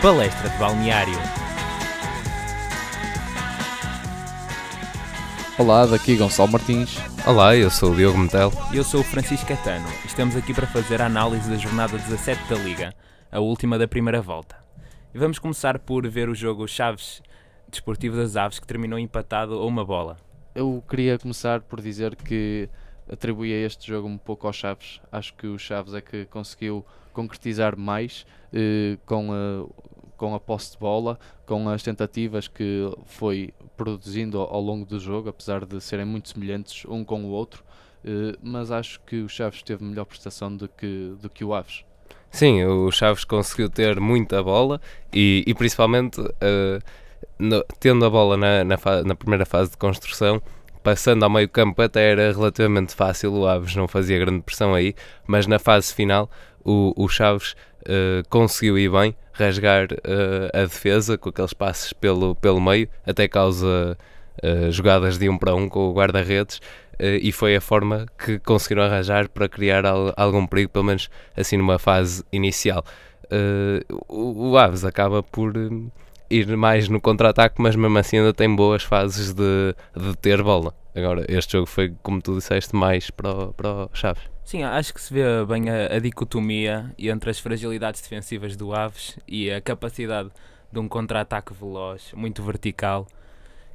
[0.00, 1.18] Palestra de Balneário.
[5.58, 6.96] Olá, daqui Gonçalo Martins.
[7.26, 8.52] Olá, eu sou o Diogo Metel.
[8.72, 9.88] E eu sou o Francisco Catano.
[10.04, 12.94] Estamos aqui para fazer a análise da jornada 17 da Liga,
[13.32, 14.56] a última da primeira volta.
[15.12, 17.20] E vamos começar por ver o jogo Chaves
[17.68, 20.16] Desportivo das Aves, que terminou empatado a uma bola.
[20.54, 22.68] Eu queria começar por dizer que
[23.10, 25.00] atribuía este jogo um pouco aos Chaves.
[25.10, 26.86] Acho que o Chaves é que conseguiu
[27.18, 29.66] concretizar mais eh, com, a,
[30.16, 35.00] com a posse de bola, com as tentativas que foi produzindo ao, ao longo do
[35.00, 37.64] jogo, apesar de serem muito semelhantes um com o outro.
[38.04, 41.84] Eh, mas acho que o Chaves teve melhor prestação do que, do que o Aves.
[42.30, 44.80] Sim, o Chaves conseguiu ter muita bola
[45.12, 46.80] e, e principalmente uh,
[47.36, 50.40] no, tendo a bola na, na, na, primeira fase de construção,
[50.82, 54.94] passando ao meio campo até era relativamente fácil, o Aves não fazia grande pressão aí,
[55.26, 56.30] mas na fase final
[56.64, 62.34] o, o Chaves uh, conseguiu ir bem, rasgar uh, a defesa com aqueles passes pelo,
[62.34, 63.96] pelo meio, até causa
[64.42, 66.60] uh, jogadas de um para um com o guarda-redes,
[67.00, 71.56] e foi a forma que conseguiram arranjar para criar al, algum perigo, pelo menos assim
[71.56, 72.84] numa fase inicial.
[74.08, 75.52] o, o Aves acaba por
[76.30, 80.74] ir mais no contra-ataque, mas mesmo assim ainda tem boas fases de, de ter bola.
[80.94, 84.22] Agora, este jogo foi, como tu disseste, mais para o, para o Chaves.
[84.44, 89.18] Sim, acho que se vê bem a, a, dicotomia entre as fragilidades defensivas do Aves
[89.28, 90.30] e a capacidade
[90.72, 93.06] de um contra-ataque veloz, muito vertical,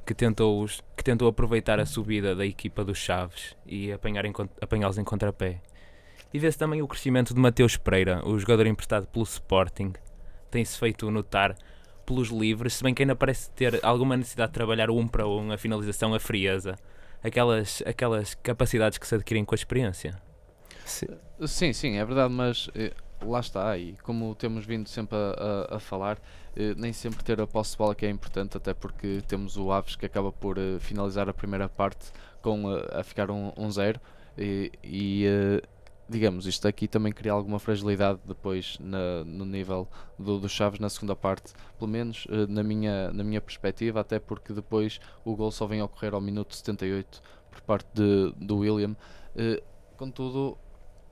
[0.04, 5.60] que tentou, que tentou aproveitar a subida da equipa dos Chaves e apanhá-los em contrapé.
[6.32, 9.92] E vê-se também o crescimento de Mateus Pereira, o jogador emprestado pelo Sporting.
[10.50, 11.56] Tem-se feito notar
[12.04, 15.52] pelos livres, se bem que ainda parece ter alguma necessidade de trabalhar um para um,
[15.52, 16.76] a finalização, a frieza,
[17.22, 20.20] aquelas, aquelas capacidades que se adquirem com a experiência.
[20.84, 21.06] Sim,
[21.46, 25.76] sim, sim é verdade, mas eh, lá está, e como temos vindo sempre a, a,
[25.76, 26.18] a falar,
[26.54, 29.72] eh, nem sempre ter a posse de bola que é importante, até porque temos o
[29.72, 32.12] Aves que acaba por eh, finalizar a primeira parte
[32.42, 33.98] com a ficar um, um zero
[34.36, 35.26] e, e
[36.08, 39.88] digamos, isto aqui também cria alguma fragilidade depois na, no nível
[40.18, 44.52] do, Chaves na segunda parte, pelo menos uh, na, minha, na minha perspectiva, até porque
[44.52, 48.94] depois o gol só vem a ocorrer ao minuto 78 por parte de, do William.
[49.34, 49.62] Uh,
[49.96, 50.58] contudo,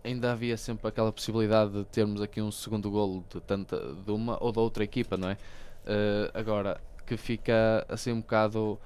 [0.05, 4.43] ainda havia sempre aquela possibilidade de termos aqui um segundo golo de, tanta, de uma
[4.43, 5.35] ou da outra equipa, não é?
[5.85, 8.79] Uh, agora, que fica assim um bocado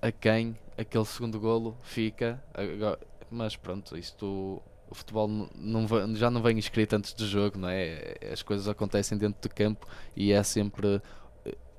[0.00, 2.98] a quem aquele segundo golo fica, agora,
[3.30, 8.16] mas pronto, isto o futebol não, já não vem escrito antes do jogo, não é?
[8.32, 11.00] As coisas acontecem dentro do campo e é sempre,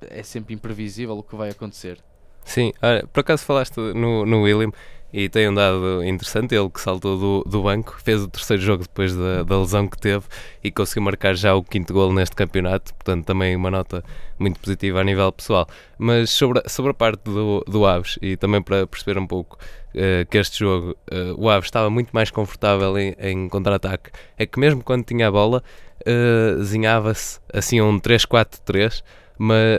[0.01, 2.03] é sempre imprevisível o que vai acontecer.
[2.44, 4.72] Sim, olha, por acaso falaste no, no William
[5.11, 8.83] e tem um dado interessante, ele que saltou do, do banco, fez o terceiro jogo
[8.83, 10.25] depois da, da lesão que teve
[10.63, 14.03] e conseguiu marcar já o quinto gol neste campeonato, portanto também uma nota
[14.38, 15.67] muito positiva a nível pessoal.
[15.97, 19.57] Mas sobre, sobre a parte do, do Aves e também para perceber um pouco
[19.95, 24.45] uh, que este jogo uh, o Aves estava muito mais confortável em, em contra-ataque, é
[24.45, 25.63] que mesmo quando tinha a bola
[26.01, 29.01] uh, desenhava-se assim um 3-4-3,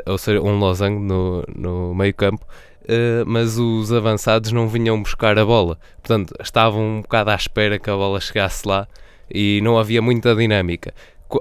[0.07, 2.45] ou seja, um losango no, no meio campo,
[2.83, 5.79] Uh, mas os avançados não vinham buscar a bola.
[6.03, 8.89] Portanto, estavam um bocado à espera que a bola chegasse lá
[9.33, 10.93] e não havia muita dinâmica.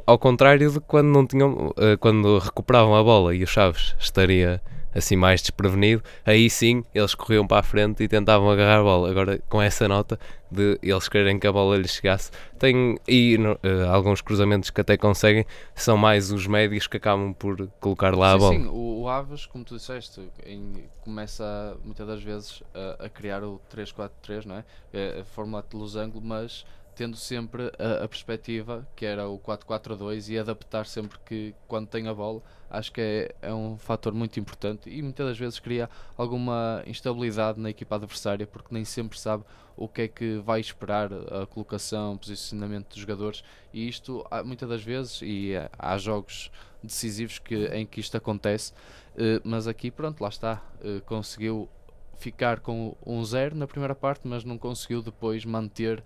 [0.05, 4.61] Ao contrário de quando não tinham, uh, quando recuperavam a bola e o Chaves estaria
[4.93, 9.09] assim mais desprevenido, aí sim eles corriam para a frente e tentavam agarrar a bola.
[9.09, 10.19] Agora, com essa nota
[10.51, 14.97] de eles quererem que a bola lhes chegasse, tem e uh, alguns cruzamentos que até
[14.97, 15.45] conseguem,
[15.75, 18.53] são mais os médios que acabam por colocar lá sim, a bola.
[18.53, 23.43] Sim, o, o Aves, como tu disseste, em, começa muitas das vezes a, a criar
[23.43, 24.63] o 3-4-3, não é?
[24.91, 26.65] é a fórmula de losango, mas
[26.99, 32.09] tendo sempre a, a perspectiva que era o 4-4-2 e adaptar sempre que quando tem
[32.09, 35.89] a bola, acho que é, é um fator muito importante e muitas das vezes cria
[36.17, 39.45] alguma instabilidade na equipa adversária porque nem sempre sabe
[39.77, 43.45] o que é que vai esperar a colocação, posicionamento dos jogadores.
[43.73, 46.51] E isto muitas das vezes e é, há jogos
[46.83, 48.73] decisivos que, em que isto acontece,
[49.15, 51.69] eh, mas aqui pronto, lá está, eh, conseguiu
[52.17, 56.03] ficar com um zero na primeira parte, mas não conseguiu depois manter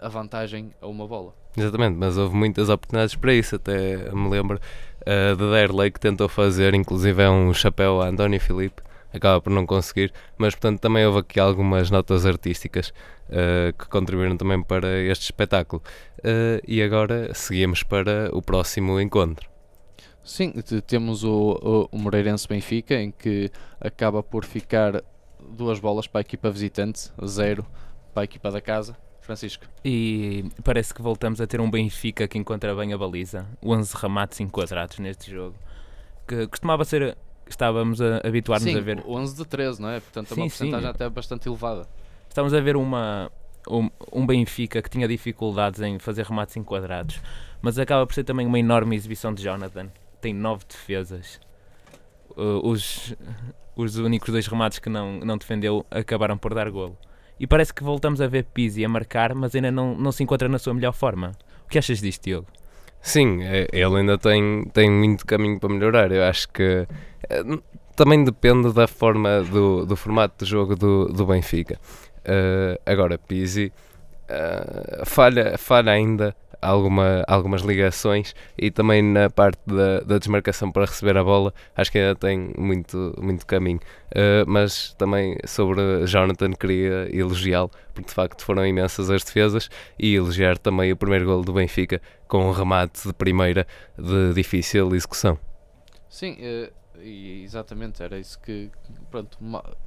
[0.00, 1.34] a vantagem a uma bola.
[1.56, 3.56] Exatamente, mas houve muitas oportunidades para isso.
[3.56, 8.40] Até me lembro uh, de Derley que tentou fazer, inclusive é um chapéu a António
[8.40, 8.82] Filipe,
[9.12, 12.88] acaba por não conseguir, mas portanto também houve aqui algumas notas artísticas
[13.28, 15.82] uh, que contribuíram também para este espetáculo.
[16.18, 19.50] Uh, e agora seguimos para o próximo encontro.
[20.24, 20.52] Sim,
[20.86, 25.02] temos o, o, o Moreirense Benfica, em que acaba por ficar
[25.50, 27.66] duas bolas para a equipa visitante, zero
[28.14, 28.96] para a equipa da casa.
[29.22, 29.64] Francisco.
[29.84, 33.46] E parece que voltamos a ter um Benfica que encontra bem a baliza.
[33.62, 35.56] 11 remates enquadrados neste jogo.
[36.26, 37.16] que costumava ser.
[37.48, 39.02] Estávamos a habituar-nos a ver.
[39.06, 40.00] 11 de 13, não é?
[40.00, 41.86] Portanto, é Sim, uma porcentagem até bastante elevada.
[42.28, 43.30] Estávamos a ver uma,
[43.68, 47.20] um, um Benfica que tinha dificuldades em fazer remates enquadrados,
[47.60, 49.88] mas acaba por ser também uma enorme exibição de Jonathan.
[50.20, 51.40] Tem nove defesas.
[52.30, 53.14] Uh, os,
[53.76, 56.96] os únicos dois remates que não, não defendeu acabaram por dar golo.
[57.42, 60.48] E parece que voltamos a ver Pizzi a marcar, mas ainda não, não se encontra
[60.48, 61.32] na sua melhor forma.
[61.66, 62.46] O que achas disto, Diogo?
[63.00, 66.12] Sim, é- ele ainda tem, tem muito caminho para melhorar.
[66.12, 66.86] Eu acho que
[67.28, 67.42] eh,
[67.96, 71.80] também depende da forma do, do formato de jogo do, do Benfica.
[72.24, 73.72] Eh, agora, Pizzi
[74.28, 80.86] eh, falha, falha ainda alguma, algumas ligações e também na parte da, da desmarcação para
[80.86, 83.80] receber a bola, acho que ainda tem muito, muito caminho.
[84.14, 89.68] Eh, mas também sobre Jonathan queria elogiá-lo, porque de facto foram imensas as defesas
[89.98, 93.66] e elogiar também o primeiro gol do Benfica com um remate de primeira
[93.98, 95.38] de difícil execução.
[96.08, 96.70] Sim, eh,
[97.00, 98.70] e exatamente, era isso que.
[99.10, 99.38] Pronto,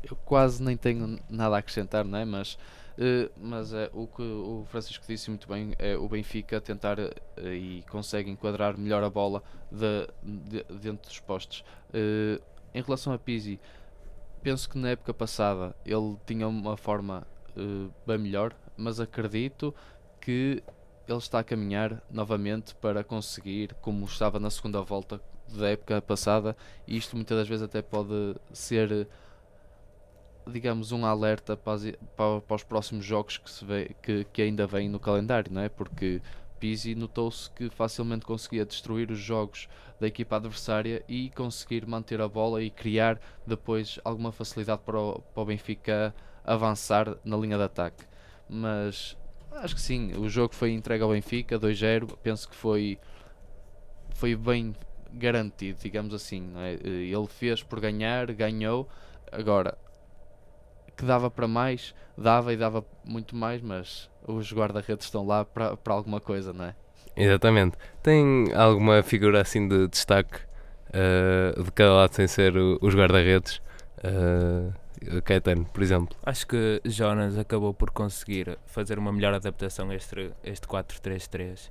[0.03, 2.25] eu quase nem tenho nada a acrescentar, não é?
[2.25, 2.57] Mas,
[2.97, 7.11] eh, mas é, o que o Francisco disse muito bem é o Benfica tentar eh,
[7.53, 11.63] e consegue enquadrar melhor a bola de- de- dentro dos postos.
[11.93, 12.39] Eh,
[12.73, 13.59] em relação a Pizzi,
[14.43, 17.25] penso que na época passada ele tinha uma forma
[18.05, 19.73] bem melhor, mas acredito
[20.19, 20.61] que
[21.07, 26.55] ele está a caminhar novamente para conseguir, como estava na segunda volta da época passada,
[26.87, 29.07] e isto muitas das vezes até pode ser,
[30.47, 31.79] digamos, um alerta para,
[32.41, 35.69] para- os próximos jogos que, se vê, que, que ainda vêm no calendário, não é?
[35.69, 36.21] Porque
[36.59, 39.67] Pizzi notou-se que facilmente conseguia destruir os jogos
[39.99, 45.19] da equipa adversária e conseguir manter a bola e criar depois alguma facilidade para o,
[45.33, 46.13] para o Benfica
[46.43, 48.03] avançar na linha de ataque.
[48.47, 49.17] Mas
[49.51, 52.99] acho que sim, o jogo foi entregue ao Benfica 2-0, penso que foi
[54.13, 54.75] foi bem
[55.13, 56.73] garantido, digamos assim, é?
[56.87, 58.87] Ele fez por ganhar, ganhou.
[59.31, 59.77] Agora
[60.95, 65.75] que dava para mais, dava e dava muito mais, mas os guarda-redes estão lá para
[65.77, 66.75] para alguma coisa, não é?
[67.15, 67.77] Exatamente.
[68.03, 70.39] Tem alguma figura assim de destaque
[70.93, 73.61] eh, de cada lado sem ser o- os guarda-redes?
[74.03, 74.73] Uh,
[75.23, 76.15] Caetano, por exemplo.
[76.25, 81.69] Acho que Jonas acabou por conseguir fazer uma melhor adaptação a este, este 4-3-3.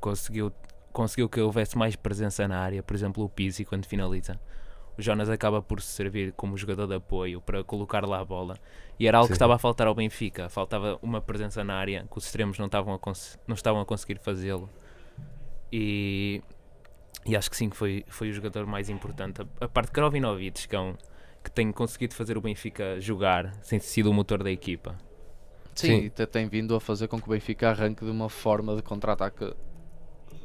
[0.00, 0.52] Conseguiu,
[0.92, 4.38] conseguiu que houvesse mais presença na área, por exemplo, o Pizzi quando finaliza.
[4.98, 8.58] O Jonas acaba por se servir como jogador de apoio para colocar lá a bola.
[8.98, 9.36] E era algo que Sim.
[9.36, 10.48] estava a faltar ao Benfica.
[10.48, 13.86] Faltava uma presença na área que os extremos não estavam a, cons- não estavam a
[13.86, 14.68] conseguir fazê-lo.
[15.72, 16.42] E,
[17.24, 19.40] e acho que sim, que foi, foi o jogador mais importante.
[19.42, 20.94] A, a parte de Krovinovic, que, é um,
[21.42, 24.96] que tem conseguido fazer o Benfica jogar sem ter sido o motor da equipa.
[25.74, 26.02] Sim, Sim.
[26.04, 28.82] e até tem vindo a fazer com que o Benfica arranque de uma forma de
[28.82, 29.54] contra-ataque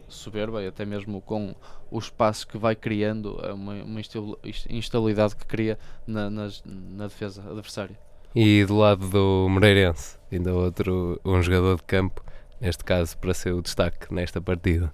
[0.08, 1.56] soberba e até mesmo com
[1.92, 4.38] os espaços que vai criando, é uma, uma instabil-
[4.70, 7.98] instabilidade que cria na, nas- na defesa adversária.
[8.36, 12.24] E do lado do Moreirense, ainda outro um jogador de campo,
[12.62, 14.94] neste caso para ser o destaque nesta partida.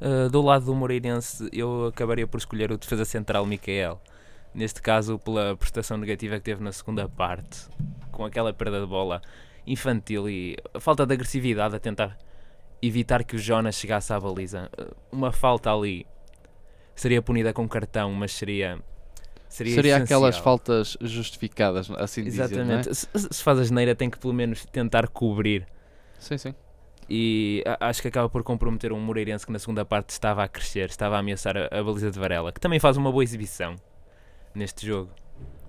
[0.00, 4.00] Uh, do lado do Moreirense, eu acabaria por escolher o defesa central Micael.
[4.54, 7.68] Neste caso, pela prestação negativa que teve na segunda parte,
[8.10, 9.20] com aquela perda de bola
[9.66, 12.18] infantil e a falta de agressividade a tentar
[12.82, 14.70] evitar que o Jonas chegasse à baliza.
[15.12, 16.06] Uma falta ali
[16.94, 18.78] seria punida com cartão, mas seria.
[19.48, 22.80] Seria, Seria aquelas faltas justificadas, assim dizer, não é?
[22.80, 22.94] Exatamente.
[22.94, 25.66] Se, se faz a geneira, tem que pelo menos tentar cobrir.
[26.20, 26.54] Sim, sim.
[27.08, 30.48] E a- acho que acaba por comprometer um Moreirense que na segunda parte estava a
[30.48, 33.74] crescer, estava a ameaçar a, a baliza de Varela, que também faz uma boa exibição
[34.54, 35.10] neste jogo.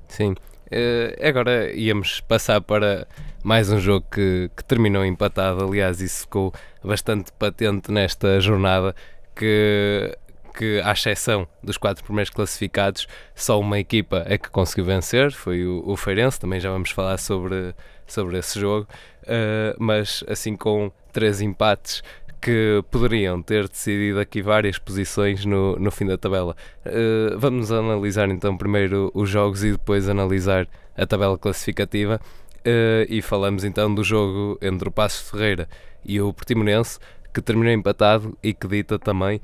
[0.07, 0.35] Sim.
[0.71, 3.05] Eh, agora íamos passar para
[3.43, 5.65] mais um jogo que, que terminou empatado.
[5.65, 8.95] Aliás, isso ficou bastante patente nesta jornada.
[9.35, 10.17] Que,
[10.57, 15.31] que, à exceção dos quatro primeiros classificados, só uma equipa é que conseguiu vencer.
[15.31, 16.39] Foi o, o Feirense.
[16.39, 17.75] Também já vamos falar sobre,
[18.07, 18.87] sobre esse jogo.
[19.27, 22.01] Eh, mas assim, com três empates
[22.41, 26.55] que poderiam ter decidido aqui várias posições no, no fim da tabela.
[26.85, 30.67] Uh, vamos analisar então primeiro os jogos e depois analisar
[30.97, 32.19] a tabela classificativa
[32.61, 35.67] Uh, e falamos então do jogo entre o Passos Ferreira
[36.05, 36.99] e o Portimonense
[37.33, 39.41] que terminou empatado e que dita também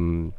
[0.00, 0.32] um,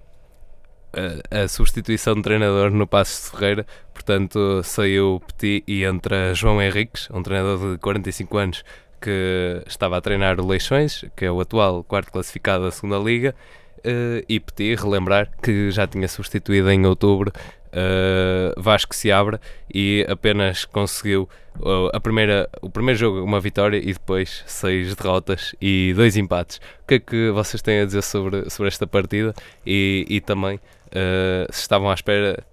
[1.32, 7.08] a, a substituição de treinador no Passos Ferreira portanto saiu Petit e entra João Henriques
[7.12, 8.64] um treinador de 45 anos
[9.02, 13.36] que estava a treinar o Leixões que é o atual quarto classificado da segunda liga
[13.80, 17.32] Uh, e Petit, relembrar que já tinha substituído em outubro
[17.68, 19.40] uh, Vasco Seabra
[19.74, 25.56] e apenas conseguiu uh, a primeira, o primeiro jogo uma vitória e depois seis derrotas
[25.62, 26.58] e dois empates.
[26.84, 29.34] O que é que vocês têm a dizer sobre, sobre esta partida
[29.66, 32.44] e, e também uh, se estavam à espera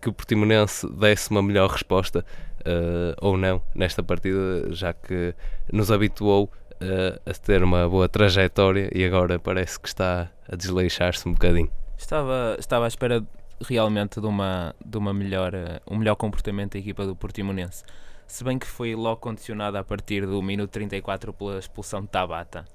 [0.00, 2.24] que o Portimonense desse uma melhor resposta
[2.60, 5.34] uh, ou não nesta partida, já que
[5.72, 11.28] nos habituou uh, a ter uma boa trajetória e agora parece que está a desleixar-se
[11.28, 11.70] um bocadinho.
[11.96, 13.24] Estava, estava à espera
[13.60, 15.52] realmente de, uma, de uma melhor,
[15.90, 17.84] um melhor comportamento da equipa do Portimonense.
[18.26, 22.66] Se bem que foi logo condicionada a partir do minuto 34 pela expulsão de Tabata.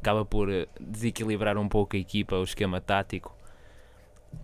[0.00, 3.34] Acaba por desequilibrar um pouco a equipa, o esquema tático.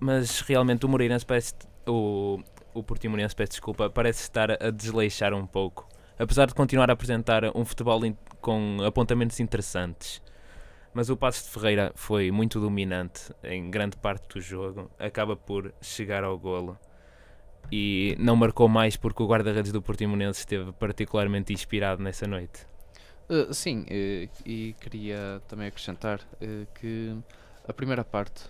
[0.01, 1.55] Mas realmente o Moreirense parece.
[1.87, 2.41] O,
[2.75, 5.89] o Portimonense, peço desculpa, parece estar a desleixar um pouco.
[6.19, 8.01] Apesar de continuar a apresentar um futebol
[8.41, 10.21] com apontamentos interessantes.
[10.93, 15.75] Mas o Passos de Ferreira foi muito dominante em grande parte do jogo, acaba por
[15.81, 16.79] chegar ao golo
[17.73, 22.67] e não marcou mais porque o guarda-redes do Portimonense esteve particularmente inspirado nessa noite.
[23.29, 27.17] Uh, sim, uh, e queria também acrescentar uh, que
[27.67, 28.45] a primeira parte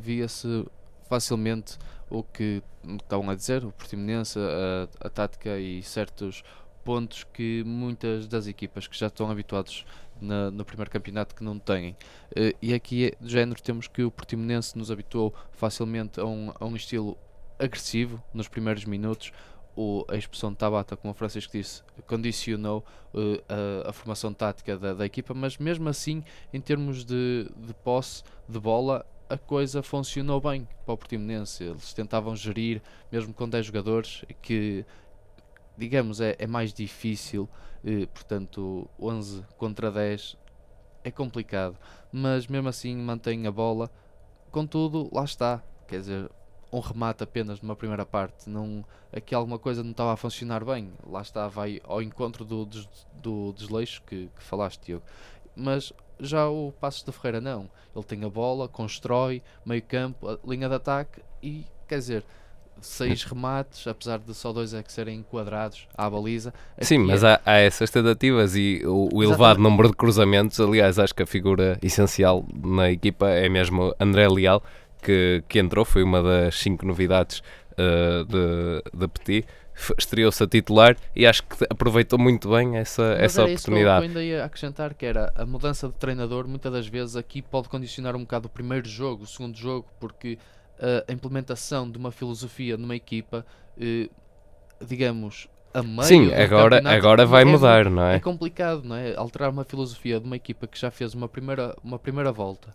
[0.00, 0.64] via-se
[1.08, 1.78] facilmente
[2.10, 2.62] o que
[3.00, 6.42] estavam a dizer, o Portimonense, a, a tática e certos
[6.84, 9.86] pontos que muitas das equipas que já estão habituados
[10.20, 11.92] na, no primeiro campeonato que não têm.
[12.30, 16.64] Uh, e aqui, de género, temos que o Portimonense nos habituou facilmente a um, a
[16.64, 17.16] um estilo
[17.58, 19.32] agressivo nos primeiros minutos.
[19.76, 24.78] O, a expulsão de Tabata, como o Francisco disse, condicionou uh, a, a, formação tática
[24.78, 29.04] da, da, equipa, mas mesmo assim, em termos de, de posse de bola,
[29.34, 31.64] a coisa funcionou bem para o Portimonense.
[31.64, 34.84] Eles tentavam gerir, mesmo com 10 jogadores, que
[35.76, 37.48] digamos é, é mais difícil,
[37.84, 40.36] eh, portanto 11 contra 10
[41.02, 41.76] é complicado,
[42.12, 43.90] mas mesmo assim mantém a bola.
[44.52, 46.30] Contudo, lá está, quer dizer,
[46.72, 50.92] um remate apenas numa primeira parte, não, aqui alguma coisa não estava a funcionar bem.
[51.04, 55.04] Lá está, vai ao encontro do, do, do desleixo que, que falaste, Diogo.
[55.56, 57.68] Mas já o Passos da Ferreira não.
[57.94, 62.24] Ele tem a bola, constrói, meio campo, linha de ataque e, quer dizer,
[62.80, 66.52] seis remates, apesar de só dois é que serem enquadrados à baliza.
[66.80, 67.28] Sim, mas é...
[67.28, 70.60] há, há, essas tentativas e o, o elevado número de cruzamentos.
[70.60, 74.62] Aliás, acho que a figura essencial na equipa é mesmo André Leal,
[75.02, 77.42] que, que entrou, foi uma das cinco novidades
[77.72, 79.46] uh, de, de Petit
[79.98, 84.06] estreou-se a titular e acho que aproveitou muito bem essa, Mas essa oportunidade.
[84.06, 87.16] Isso que eu ainda ia acrescentar que era a mudança de treinador, muitas das vezes
[87.16, 90.38] aqui pode condicionar um bocado o primeiro jogo, o segundo jogo, porque
[90.78, 93.44] uh, a implementação de uma filosofia numa equipa,
[93.76, 94.10] uh,
[94.84, 98.16] digamos, a meio Sim, agora, agora vai é, mudar, não é?
[98.16, 99.16] É complicado, não é?
[99.16, 102.74] Alterar uma filosofia de uma equipa que já fez uma primeira, uma primeira volta,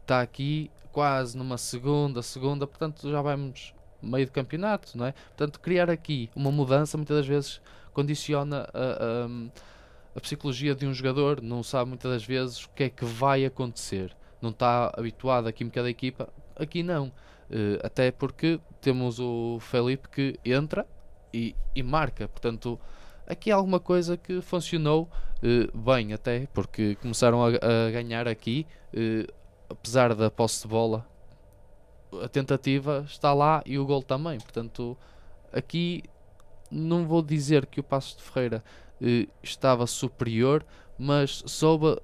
[0.00, 5.12] está aqui quase numa segunda, segunda, portanto já vamos meio de campeonato, não é?
[5.12, 7.60] Portanto, criar aqui uma mudança muitas das vezes
[7.92, 12.84] condiciona a, a, a, psicologia de um jogador, não sabe muitas das vezes o que
[12.84, 17.12] é que vai acontecer, não está habituado à química da equipa, aqui não.
[17.50, 20.86] Uh, até porque temos o Felipe que entra
[21.32, 22.78] e, e, marca, portanto,
[23.26, 25.08] aqui há alguma coisa que funcionou
[25.42, 29.32] uh, bem, até porque começaram a, a ganhar aqui, uh,
[29.70, 31.06] apesar da posse de bola
[32.22, 34.38] a tentativa está lá e o gol também.
[34.38, 34.96] Portanto,
[35.52, 36.02] aqui
[36.70, 38.62] não vou dizer que o Passos de Ferreira
[39.00, 40.64] eh, estava superior,
[40.98, 42.00] mas soube,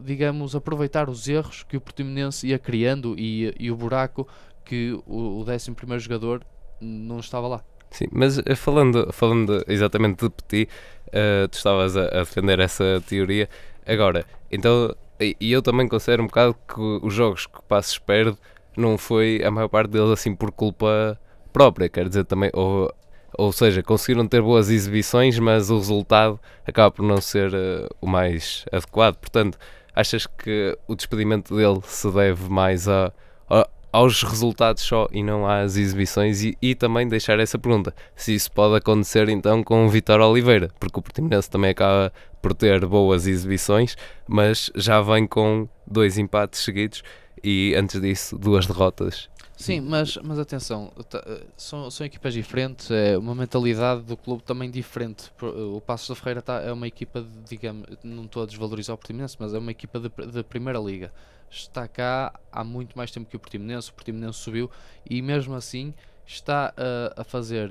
[0.00, 4.26] digamos, aproveitar os erros que o Portimonense ia criando e, e o buraco
[4.64, 6.44] que o, o 11 jogador
[6.80, 7.64] não estava lá.
[7.90, 10.70] Sim, mas eh, falando, falando exatamente de Petit,
[11.08, 13.48] uh, tu estavas a, a, defender essa teoria.
[13.86, 18.38] Agora, então, e eu também considero um bocado que os jogos que o Passos perde
[18.76, 21.18] não foi a maior parte deles assim por culpa
[21.52, 22.92] própria, quer dizer, também, ou,
[23.36, 28.06] ou seja, conseguiram ter boas exibições, mas o resultado acaba por não ser uh, o
[28.06, 29.16] mais adequado.
[29.16, 29.58] Portanto,
[29.94, 33.12] achas que o despedimento dele se deve mais a,
[33.48, 38.34] a aos resultados só e não às exibições e, e, também deixar essa pergunta se
[38.34, 42.10] isso pode acontecer então com o Vitor Oliveira porque o Portimonense também acaba
[42.40, 43.94] por ter boas exibições
[44.26, 47.02] mas já vem com dois empates seguidos
[47.42, 49.28] e antes disso duas derrotas.
[49.56, 54.68] Sim, mas, mas atenção, eh, são, são equipas diferentes, é uma mentalidade do clube também
[54.68, 55.30] diferente.
[55.40, 58.98] O Passos da Ferreira tá, é uma equipa, de, digamos, não estou a desvalorizar o
[58.98, 61.12] Portimonense, mas é uma equipa de Primeira Liga.
[61.48, 64.70] Está cá há muito mais tempo que o Portimonense, o Portimonense subiu
[65.08, 65.94] e mesmo assim
[66.26, 67.70] está a, a fazer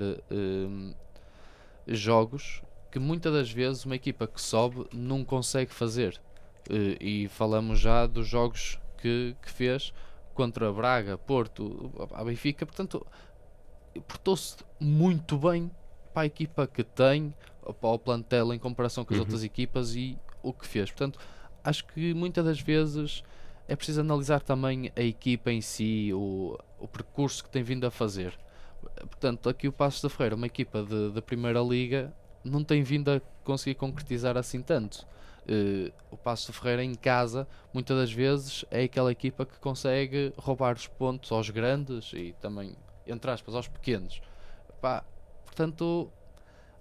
[1.86, 6.18] jogos que muitas das vezes uma equipa que sobe não consegue fazer.
[7.00, 9.92] E falamos já dos jogos que, que fez
[10.32, 13.04] contra Braga, Porto, a Benfica, portanto,
[14.06, 15.70] portou-se muito bem
[16.14, 17.34] para a equipa que tem,
[17.80, 19.24] para o plantel em comparação com as uhum.
[19.24, 20.90] outras equipas e o que fez.
[20.90, 21.18] Portanto,
[21.62, 23.22] acho que muitas das vezes
[23.68, 27.90] é preciso analisar também a equipa em si, o, o percurso que tem vindo a
[27.90, 28.38] fazer.
[28.96, 32.12] Portanto, aqui o Passos da Ferreira, uma equipa da Primeira Liga,
[32.44, 35.06] não tem vindo a conseguir concretizar assim tanto.
[35.48, 40.32] Uh, o Passos da Ferreira em casa, muitas das vezes, é aquela equipa que consegue
[40.36, 44.22] roubar os pontos aos grandes e também, entre aspas, aos pequenos.
[44.80, 45.04] Pá,
[45.44, 46.10] portanto,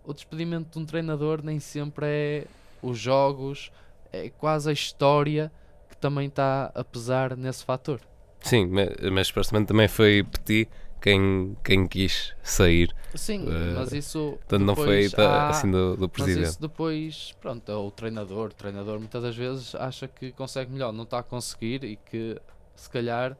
[0.03, 2.45] o despedimento de um treinador nem sempre é
[2.81, 3.71] os jogos,
[4.11, 5.51] é quase a história
[5.89, 7.99] que também está a pesar nesse fator.
[8.41, 10.69] Sim, mas, mas também foi Petit
[11.01, 12.93] quem, quem quis sair.
[13.15, 14.37] Sim, uh, mas isso.
[14.37, 16.41] Portanto, não foi há, assim do, do presidente.
[16.41, 18.49] Mas isso depois, pronto, é o treinador.
[18.49, 22.39] O treinador muitas das vezes acha que consegue melhor, não está a conseguir e que
[22.75, 23.35] se calhar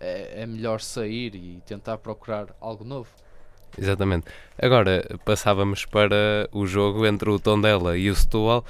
[0.00, 3.08] é, é melhor sair e tentar procurar algo novo.
[3.78, 4.26] Exatamente.
[4.60, 8.64] Agora passávamos para o jogo entre o Tondela e o Setúbal,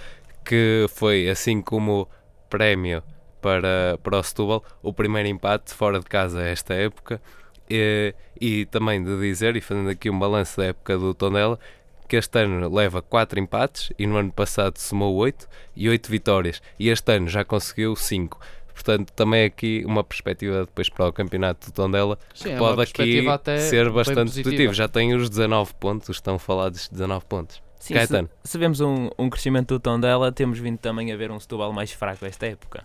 [0.45, 2.09] que foi assim como
[2.51, 3.03] prémio
[3.41, 7.21] para, para o Setúbal, o primeiro empate fora de casa esta época.
[7.75, 11.59] E, e também de dizer, e fazendo aqui um balanço da época do Tondela,
[12.07, 16.61] que este ano leva 4 empates e no ano passado somou 8 e 8 vitórias.
[16.79, 18.39] E este ano já conseguiu 5.
[18.75, 22.83] Portanto, também aqui uma perspectiva depois para o campeonato do Tondela Sim, que é pode
[22.83, 23.25] aqui
[23.59, 24.75] ser bastante positivo.
[24.75, 27.63] Já tem os 19 pontos, estão falados 19 pontos.
[27.79, 31.41] Sim, se, se, vemos um, um crescimento do Tondela, temos vindo também a ver um
[31.41, 32.85] Setúbal mais fraco esta época.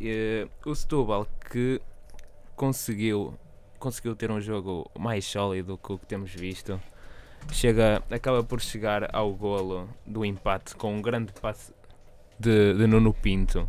[0.00, 1.80] E, o Setúbal que
[2.54, 3.34] conseguiu
[3.82, 6.80] conseguiu ter um jogo mais sólido que o que temos visto.
[7.50, 11.74] Chega, acaba por chegar ao golo do empate com um grande passe
[12.38, 13.68] de, de Nuno Pinto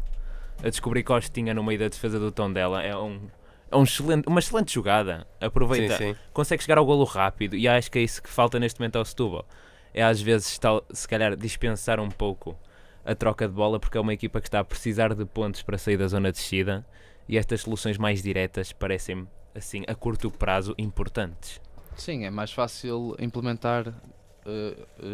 [0.64, 2.84] a descobrir Costinha no meio da defesa do Tondela.
[2.84, 3.28] É um,
[3.72, 5.26] é um excelente, uma excelente jogada.
[5.42, 6.20] Aproveita, sim, sim.
[6.32, 9.06] consegue chegar ao golo rápido e acho que é isso que falta neste momento ao
[9.06, 9.48] Setúbal.
[9.96, 10.60] É às vezes,
[10.92, 12.56] se calhar, dispensar um pouco
[13.04, 15.80] a troca de bola porque é uma equipa que está a precisar de pontos para
[15.80, 16.86] sair da zona de descida
[17.28, 21.62] e estas soluções mais diretas parecem assim, a curto prazo importantes.
[21.96, 23.92] Sim, é mais fácil implementar uh,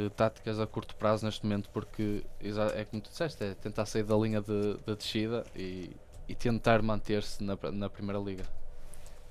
[0.07, 2.23] uh, táticas a curto prazo neste momento porque
[2.75, 5.91] é como tu disseste, é tentar sair da linha de, de descida e,
[6.27, 8.45] e tentar manter-se na, na Primeira Liga.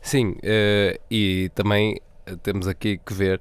[0.01, 2.01] Sim, uh, e também
[2.43, 3.41] temos aqui que ver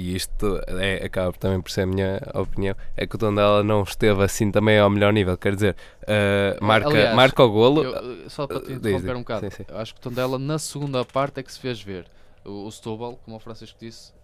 [0.00, 3.82] e isto é, acaba também por ser a minha opinião, é que o Tondela não
[3.82, 7.84] esteve assim também ao melhor nível, quer dizer, uh, marca, Aliás, marca o golo.
[7.84, 9.64] Eu, só para te interromper um bocado, sim, sim.
[9.68, 12.06] eu acho que o Tondela na segunda parte é que se fez ver.
[12.42, 14.14] O, o Setúbal, como o Francisco disse,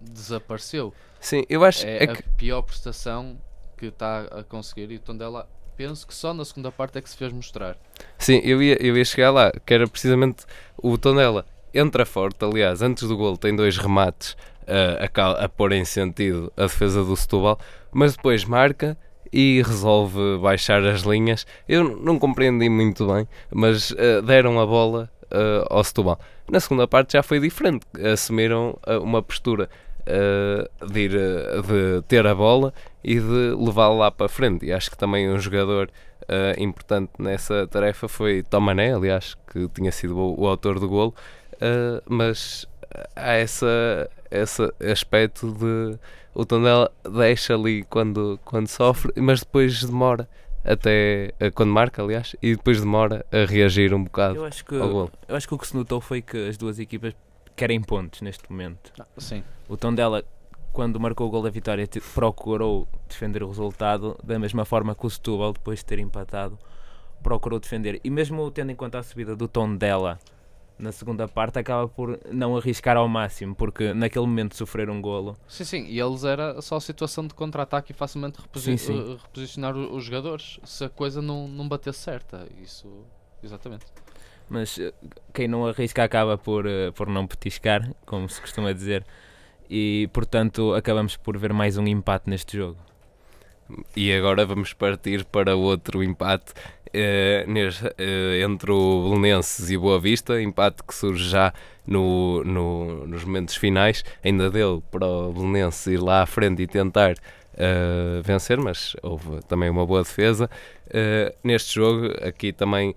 [0.00, 0.94] desapareceu.
[1.18, 2.22] Sim, eu acho é, é a que...
[2.36, 3.36] pior prestação
[3.76, 7.10] que está a conseguir e o Tondela penso que só na segunda parte é que
[7.10, 7.76] se fez mostrar.
[8.18, 10.44] Sim, eu ia, eu ia chegar lá, que era precisamente
[10.76, 15.84] o Tondela entra forte, aliás, antes do golo tem dois remates a, a, pôr em
[15.84, 17.58] sentido a defesa do Setúbal,
[17.90, 18.96] mas depois marca
[19.32, 21.46] e resolve baixar as linhas.
[21.68, 26.18] Eu não compreendi muito bem, mas uh, deram a bola uh, ao Setúbal.
[26.50, 29.68] Na segunda parte já foi diferente, assumiram uh, uma postura
[30.92, 34.66] de, ir, de ter a bola e de levá-la lá para frente.
[34.66, 35.88] E acho que também um jogador
[36.58, 41.14] importante nessa tarefa foi Tomané, aliás, que tinha sido o, o autor do golo,
[42.06, 42.66] mas
[43.16, 45.98] há essa, esse aspecto de
[46.34, 50.28] o Tondela deixa ali quando, quando sofre, mas depois demora
[50.64, 54.88] até quando marca, aliás, e depois demora a reagir um bocado eu acho que, ao
[54.88, 55.10] gol.
[55.28, 57.14] Eu acho que o que se notou foi que as duas equipas
[57.56, 58.92] querem pontos neste momento.
[58.98, 59.42] Ah, sim.
[59.68, 60.24] O Tondela,
[60.72, 65.10] quando marcou o gol da vitória, procurou defender o resultado da mesma forma que o
[65.10, 66.58] Setúbal, depois de ter empatado,
[67.22, 68.00] procurou defender.
[68.02, 70.18] E mesmo tendo em conta a subida do Tondela
[70.78, 75.36] na segunda parte acaba por não arriscar ao máximo, porque naquele momento sofrer um golo.
[75.48, 78.98] Sim, sim, e eles era só situação de contra-ataque e facilmente reposi sim, sim.
[78.98, 82.46] Uh, reposicionar os jogadores se a coisa não, não bater certa.
[82.62, 82.88] Isso,
[83.42, 83.86] exatamente.
[84.48, 84.92] Mas uh,
[85.32, 89.04] quem não arrisca acaba por, uh, por não petiscar, como se costuma dizer,
[89.70, 92.78] e portanto acabamos por ver mais um empate neste jogo.
[93.96, 100.82] E agora vamos partir para outro empate uh, entre o Belenenses e Boa Vista, empate
[100.82, 101.52] que surge já
[101.86, 106.66] no, no, nos momentos finais, ainda deu para o Belenenses ir lá à frente e
[106.66, 110.48] tentar uh, vencer, mas houve também uma boa defesa.
[111.42, 112.94] neste jogo, aqui também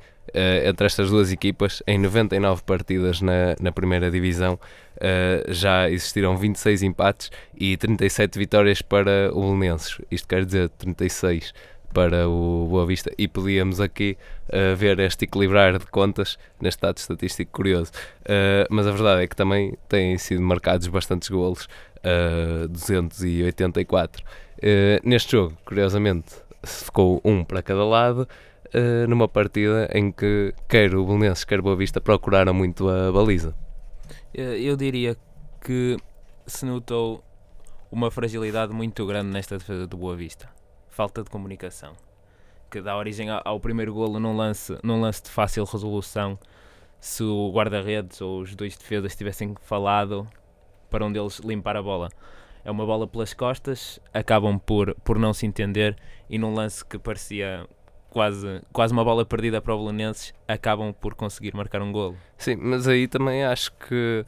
[0.68, 4.60] entre estas duas equipas, em 99 partidas na, na primeira divisão,
[4.98, 10.00] uh, já existiram 26 empates e 37 vitórias para o Belenenses.
[10.12, 11.54] Isto quer dizer 36
[11.96, 14.18] para o Boa Vista e podíamos aqui
[14.50, 17.92] uh, ver este equilibrar de contas neste dado estatístico curioso.
[18.24, 21.70] Uh, mas a verdade é que também têm sido marcados bastantes golos,
[22.04, 24.22] uh, 284.
[25.06, 28.28] neste jogo, curiosamente, ficou um para cada lado.
[29.08, 33.65] numa partida em que quer o Belenenses, quer Boa Vista procuraram muito a baliza.
[34.38, 35.16] Eh, eu diria
[35.62, 35.96] que
[36.46, 37.24] se notou
[37.90, 40.50] uma fragilidade muito grande nesta defesa do Boa Vista.
[40.90, 41.94] Falta de comunicação.
[42.70, 46.38] Que dá origem ao primeiro golo num lance, num lance de fácil resolução.
[47.00, 50.28] Se o guarda-redes ou os dois defesas tivessem falado
[50.90, 52.10] para um deles limpar a bola.
[52.66, 55.96] É uma bola pelas costas, acabam por, por não se entender
[56.30, 57.66] e num lance que parecia
[58.16, 62.16] quase, quase uma bola perdida para o Belenenses, acabam por conseguir marcar um golo.
[62.38, 64.26] Sim, mas aí também acho que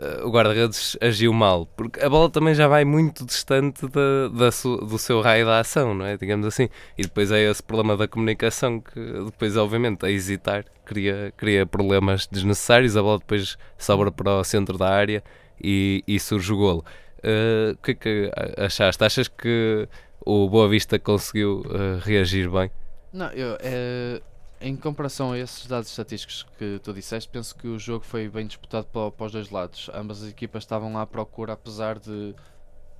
[0.00, 4.52] uh, o guarda-redes agiu mal, porque a bola também já vai muito distante da, da
[4.52, 6.16] su, do seu raio da ação, não é?
[6.16, 6.68] Digamos assim.
[6.96, 12.28] E depois é esse problema da comunicação que depois, obviamente, a hesitar cria, cria problemas
[12.28, 12.96] desnecessários.
[12.96, 15.20] A bola depois sobra para o centro da área
[15.60, 16.84] e, e surge o golo.
[17.18, 19.02] Uh, o que é que achaste?
[19.02, 19.88] Achas que
[20.24, 22.70] o Boa Vista conseguiu uh, reagir bem?
[23.16, 24.20] Não, eu, é,
[24.60, 28.46] em comparação a esses dados estatísticos que tu disseste, penso que o jogo foi bem
[28.46, 29.90] disputado para, para os dois lados.
[29.94, 32.34] Ambas as equipas estavam lá à procura, apesar de,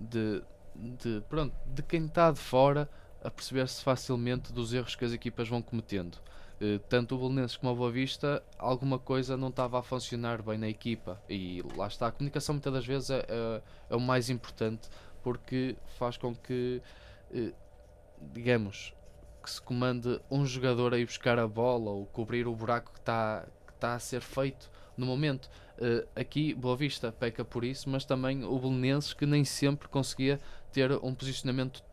[0.00, 0.42] de,
[0.74, 2.88] de, pronto, de quem está de fora
[3.22, 6.14] a perceber-se facilmente dos erros que as equipas vão cometendo.
[6.58, 10.56] Uh, tanto o Belenenses como a Boa Vista, alguma coisa não estava a funcionar bem
[10.56, 11.20] na equipa.
[11.28, 14.88] E lá está, a comunicação muitas das vezes é, é, é o mais importante
[15.22, 16.80] porque faz com que,
[17.32, 17.52] uh,
[18.32, 18.95] digamos,
[19.46, 22.98] que se comande um jogador a ir buscar a bola ou cobrir o buraco que
[22.98, 25.48] está que tá a ser feito no momento.
[25.78, 30.40] Uh, aqui, Boa Vista peca por isso, mas também o Belenenses que nem sempre conseguia
[30.72, 31.84] ter um posicionamento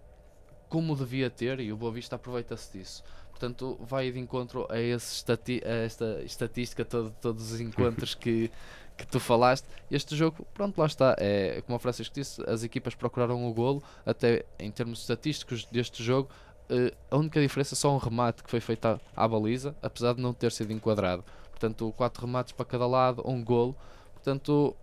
[0.67, 3.03] como devia ter e o Boa Vista aproveita-se disso.
[3.29, 8.49] Portanto, vai de encontro a, estati a esta estatística, todo, todos os encontros que,
[8.97, 9.67] que tu falaste.
[9.91, 11.15] Este jogo, pronto, lá está.
[11.19, 16.03] É, como o Francisco disse, as equipas procuraram o golo, até em termos estatísticos deste
[16.03, 16.29] jogo.
[16.69, 20.13] Uh, a única diferença é só um remate que foi feito à, à, baliza, apesar
[20.13, 21.23] de não ter sido enquadrado.
[21.49, 23.75] Portanto, quatro remates para cada lado, um golo.
[24.13, 24.75] Portanto,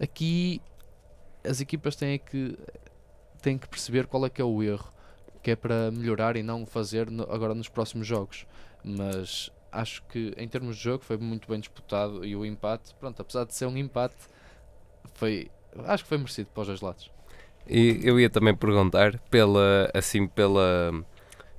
[0.00, 0.60] aqui
[1.44, 2.58] as equipas têm que,
[3.40, 4.92] têm que perceber qual é que é o erro
[5.42, 8.46] que é para melhorar e não fazer no, agora nos próximos jogos.
[8.84, 13.20] Mas acho que em termos de jogo foi muito bem disputado e o empate, pronto,
[13.20, 14.16] apesar de ser um empate,
[15.14, 15.50] foi
[15.86, 17.10] acho que foi merecido para os dois lados.
[17.66, 20.92] E eu ia também perguntar pela assim pela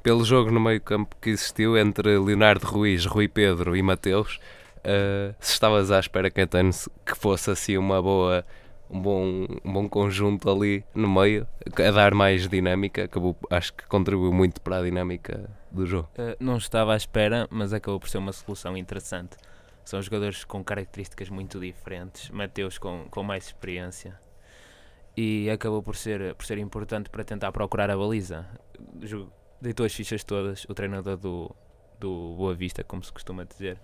[0.03, 4.39] pelo jogo no meio-campo que existiu entre Leonardo Ruiz, Rui Pedro e Mateus,
[4.79, 8.45] uh, se estavas à espera que fosse assim uma boa
[8.89, 13.05] um bom, um bom conjunto ali no meio, a dar mais dinâmica.
[13.05, 16.09] Acabou, acho que contribuiu muito para a dinâmica do jogo.
[16.15, 19.37] Uh, não estava à espera, mas acabou por ser uma solução interessante.
[19.83, 24.21] São jogadores com características muito diferentes, Mateus com, com mais experiência
[25.15, 28.45] e acabou por ser, por ser importante para tentar procurar a baliza.
[29.63, 31.55] Deitou as fichas todas, o treinador do,
[31.99, 33.79] do Boa Vista, como se costuma dizer,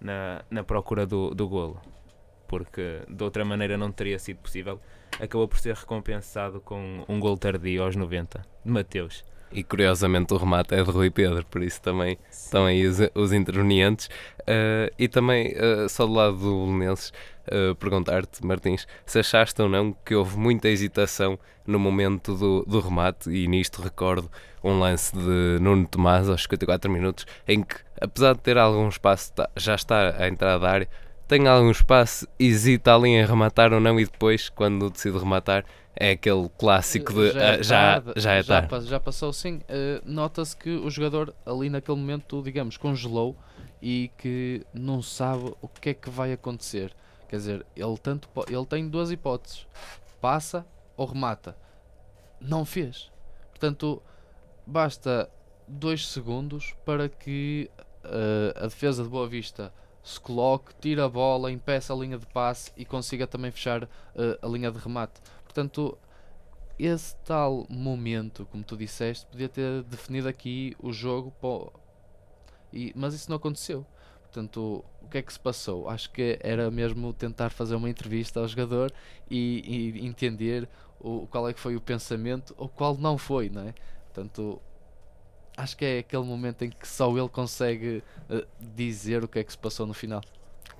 [0.00, 1.80] na, na procura do, do golo
[2.52, 4.78] porque de outra maneira não teria sido possível.
[5.18, 9.24] Acabou por ser recompensado com um gol tardio aos 90 de Mateus.
[9.52, 13.32] E curiosamente o remate é de Rui Pedro, por isso também estão aí os, os
[13.32, 14.06] intervenientes.
[14.40, 17.12] Uh, e também, uh, só do lado do Belenenses,
[17.48, 22.80] uh, perguntar-te, Martins, se achaste ou não que houve muita hesitação no momento do, do
[22.80, 24.30] remate, e nisto recordo
[24.64, 29.32] um lance de Nuno Tomás aos 54 minutos, em que, apesar de ter algum espaço,
[29.34, 30.88] tá, já está à entrada da área,
[31.28, 36.12] tem algum espaço, hesita ali em rematar ou não, e depois, quando decide rematar, é
[36.12, 39.56] aquele clássico de já, uh, já, tarde, já é já, já passou sim.
[39.56, 43.36] Uh, Nota-se que o jogador ali naquele momento, digamos, congelou
[43.80, 46.94] e que não sabe o que é que vai acontecer.
[47.28, 49.66] Quer dizer, ele, tanto, ele tem duas hipóteses:
[50.20, 51.56] passa ou remata.
[52.40, 53.10] Não fez.
[53.50, 54.02] Portanto,
[54.66, 55.28] basta
[55.66, 57.70] dois segundos para que
[58.04, 62.26] uh, a defesa de Boa Vista se coloque, tira a bola, impeça a linha de
[62.26, 63.88] passe e consiga também fechar uh,
[64.42, 65.20] a linha de remate.
[65.52, 65.98] Portanto,
[66.78, 71.30] esse tal momento, como tu disseste, podia ter definido aqui o jogo,
[72.72, 73.84] e, mas isso não aconteceu.
[74.22, 75.90] Portanto, o que é que se passou?
[75.90, 78.90] Acho que era mesmo tentar fazer uma entrevista ao jogador
[79.30, 80.66] e, e entender
[80.98, 83.74] o, qual é que foi o pensamento ou qual não foi, não é?
[84.04, 84.58] Portanto,
[85.54, 89.44] acho que é aquele momento em que só ele consegue uh, dizer o que é
[89.44, 90.22] que se passou no final.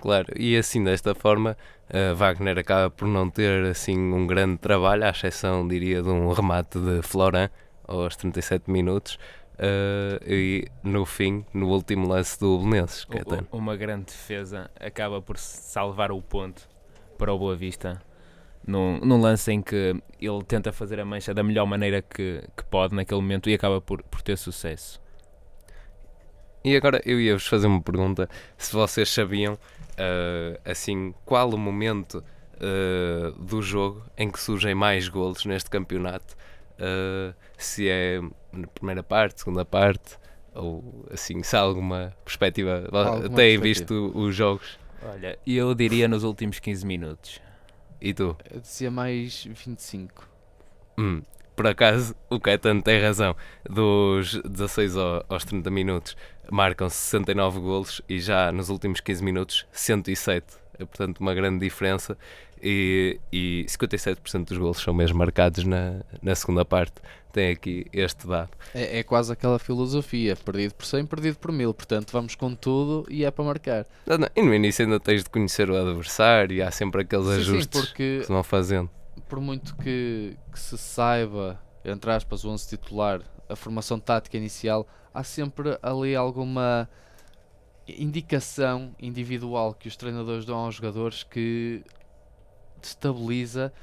[0.03, 1.55] Claro, e assim desta forma,
[1.89, 6.29] uh, Wagner acaba por não ter assim um grande trabalho, à exceção, diria, de um
[6.33, 7.47] remate de Floran
[7.87, 9.17] aos 37 minutos.
[9.53, 13.05] Uh, e no fim, no último lance do Belenenses,
[13.49, 16.67] Uma grande defesa acaba por salvar o ponto
[17.17, 18.01] para o Boa Vista
[18.67, 22.65] num, num lance em que ele tenta fazer a mancha da melhor maneira que, que
[22.65, 25.01] pode naquele momento e acaba por, por ter sucesso.
[26.63, 32.23] E agora eu ia-vos fazer uma pergunta: se vocês sabiam, uh, assim, qual o momento
[32.55, 36.35] uh, do jogo em que surgem mais golos neste campeonato?
[36.73, 38.19] Uh, se é
[38.51, 40.17] na primeira parte, segunda parte,
[40.53, 43.61] ou assim, se há alguma perspectiva, Alguma têm perspectiva.
[43.61, 44.79] visto os jogos?
[45.05, 47.41] Olha, eu diria nos últimos 15 minutos.
[47.99, 48.35] E tu?
[48.51, 50.27] Eu dizia mais 25.
[50.97, 51.21] Hum,
[51.55, 53.35] por acaso, o Caetano tem razão.
[53.69, 56.15] Dos 16 ao- aos 30 minutos
[56.51, 60.45] marcam 69 golos e já nos últimos 15 minutos 107.
[60.79, 62.17] É, portanto, uma grande diferença.
[62.65, 66.93] E, e 57% dos golos são mesmo marcados na, na segunda parte.
[67.33, 68.51] Tem aqui este dado.
[68.73, 71.73] É, é quase aquela filosofia, perdido por 100, perdido por 1000.
[71.73, 73.85] Portanto, vamos com tudo e é para marcar.
[74.05, 77.33] Não, E no início ainda tens de conhecer o adversário e há sempre aqueles Sim,
[77.33, 78.89] sim, ajustes porque que se vão fazendo.
[79.33, 83.19] Por muito que, que se saiba, entre aspas, o 11 titular,
[83.49, 86.87] a formação tática inicial, há sempre ali alguma
[87.87, 91.83] indicação individual que os treinadores dão aos jogadores que
[92.79, 93.73] destabiliza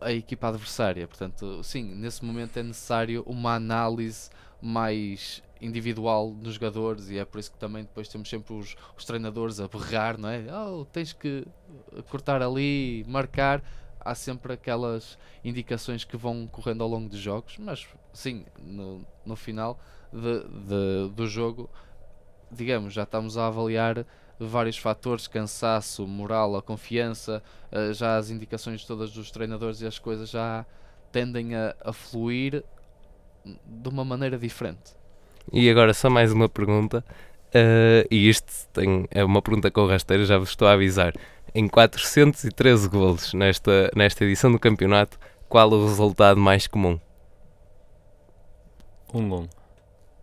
[0.00, 1.06] a equipa adversária.
[1.06, 4.28] Portanto, sim, nesse momento é necessário uma análise
[4.60, 9.04] mais individual dos jogadores e é por isso que também depois temos sempre os, os
[9.04, 10.46] treinadores a berrar, não é?
[10.52, 11.46] Oh, tens que
[12.08, 13.62] cortar ali, marcar.
[14.00, 19.36] Há sempre aquelas indicações que vão correndo ao longo dos jogos, mas sim, no, no
[19.36, 19.78] final
[20.12, 21.68] de, de- do jogo,
[22.50, 24.06] digamos, já estamos a avaliar
[24.38, 29.98] vários fatores, cansaço, moral, a confiança, eh, já as indicações todas dos treinadores e as
[29.98, 30.64] coisas já
[31.12, 32.64] tendem a, a fluir
[33.66, 34.94] de uma maneira diferente.
[35.52, 37.04] E agora só mais uma pergunta.
[37.52, 41.12] eh, e isto tem, é uma pergunta com rasteira, já vos estou a avisar.
[41.52, 47.00] Em 413 golos nesta, nesta edição do campeonato, qual o resultado mais comum?
[49.12, 49.48] 1-1.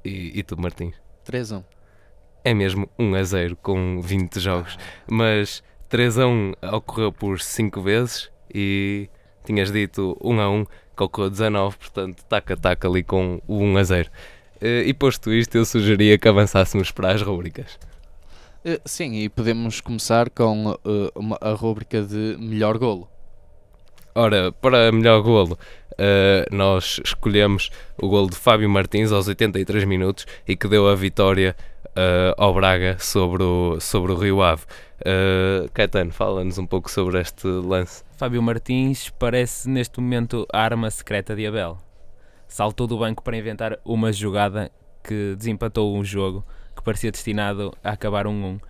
[0.05, 0.95] E, e tu, Martins?
[1.25, 1.65] 3-1.
[2.45, 4.77] É mesmo 1 a 0 com 20 jogos.
[5.05, 9.09] Mas 3 a 1 ocorreu por 5 vezes e
[9.43, 13.83] tinhas dito 1 a 1 que ocorreu 19, portanto, taca-taca ali com o 1 a
[13.83, 14.09] 0.
[14.61, 17.77] Eh, E posto isto, eu sugeria que avançássemos para as rubricas.
[18.67, 23.07] Eh, Sim, e podemos começar com eh, uma- a rúbrica de melhor golo.
[24.13, 25.57] Ora, para melhor golo,
[25.97, 30.95] eh, nós escolhemos o golo de Fábio Martins aos 83 minutos e que deu a
[30.95, 31.55] vitória
[31.95, 34.63] eh, ao Braga sobre o, sobre o Rio Ave.
[34.99, 38.03] Uh, Caetano, fala-nos um pouco sobre este lance.
[38.17, 41.77] Fábio Martins parece neste momento a arma secreta de Abel.
[42.47, 44.69] Saltou do banco para inventar uma jogada
[45.03, 46.43] que desempatou um jogo
[46.87, 48.61] parecia destinado a acabar 1-1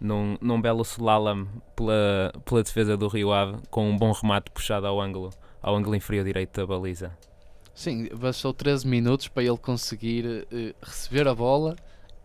[0.00, 4.86] num, num belo slalom pela, pela defesa do Rio Ave com um bom remate puxado
[4.86, 5.28] ao ângulo,
[5.60, 7.12] ao ângulo inferior direito da baliza.
[7.74, 11.76] Sim, bastou 13 minutos para ele conseguir eh, receber a bola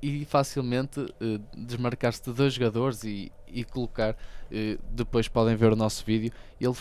[0.01, 4.15] e facilmente eh, desmarcar-se de dois jogadores e, e colocar.
[4.49, 6.31] eh, depois podem ver o nosso vídeo.
[6.57, 6.75] Ele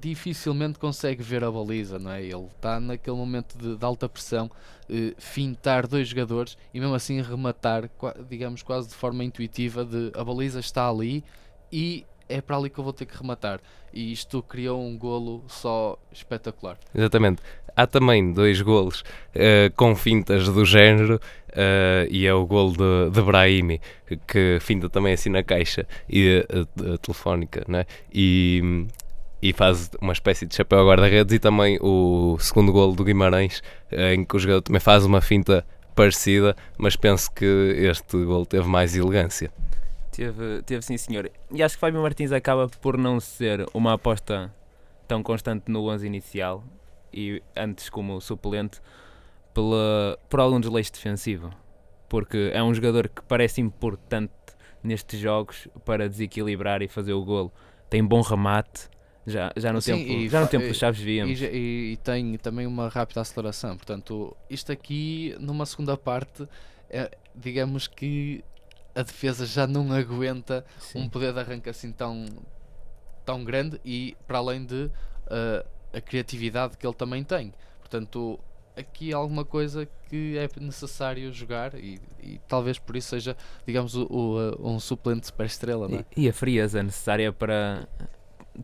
[0.00, 2.22] dificilmente consegue ver a baliza, não é?
[2.22, 4.50] Ele está naquele momento de, de alta pressão,
[4.88, 7.88] eh, fintar dois jogadores e mesmo assim rematar,
[8.28, 11.24] digamos, quase de forma intuitiva: de a baliza está ali
[11.70, 13.60] e é para ali que eu vou ter que rematar.
[13.92, 16.78] E isto criou um golo só espetacular.
[16.94, 17.42] Exatamente.
[17.76, 19.02] Há também dois golos
[19.34, 21.20] eh, com fintas do género
[21.54, 23.80] eh, e é o golo de, de Brahimi
[24.26, 27.86] que finta também assim na caixa e, eh, telefónica né?
[28.12, 28.86] e,
[29.42, 33.60] e faz uma espécie de chapéu a guarda-redes e também o segundo golo do Guimarães
[33.90, 38.46] eh, em que o jogador também faz uma finta parecida mas penso que este golo
[38.46, 39.52] teve mais elegância.
[40.12, 41.30] Teve, teve sim, senhor.
[41.50, 44.54] E acho que Fábio Martins acaba por não ser uma aposta
[45.08, 46.62] tão constante no 11 inicial
[47.12, 48.80] e antes como suplente
[49.54, 51.50] pela, por algum desleixo defensivo.
[52.08, 54.32] Porque é um jogador que parece importante
[54.82, 57.50] nestes jogos para desequilibrar e fazer o golo.
[57.88, 58.88] Tem bom remate,
[59.26, 61.40] já, já no Sim, tempo, e já no tempo e- dos Chaves víamos.
[61.40, 63.76] e- e tem também uma rápida aceleração.
[63.76, 66.48] Portanto, isto aqui, numa segunda parte,
[66.90, 68.44] é, digamos que
[68.94, 71.08] a defesa já não aguenta um Sim.
[71.08, 72.26] poder de arranque assim tão,
[73.24, 74.90] tão grande e para além de
[75.28, 77.54] ah, a criatividade que ele também tem.
[77.80, 78.38] Portanto,
[78.76, 83.94] aqui há alguma coisa que é necessário jogar e, e talvez por isso seja, digamos,
[83.94, 86.04] o, o, um suplente super estrela, é?
[86.16, 87.86] E, e a frieza necessária para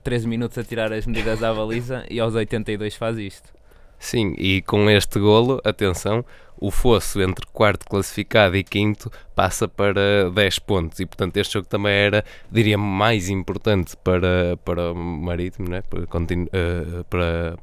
[0.02, 3.52] 13 minutos a tirar as medidas à baliza e aos 82 faz isto.
[3.98, 6.24] Sim, e com este golo, atenção,
[6.60, 11.66] o fosso entre quarto classificado e quinto passa para 10 pontos e portanto este jogo
[11.66, 15.82] também era, diria, mais importante para, para o Marítimo, né?
[15.82, 17.58] para, eh, para,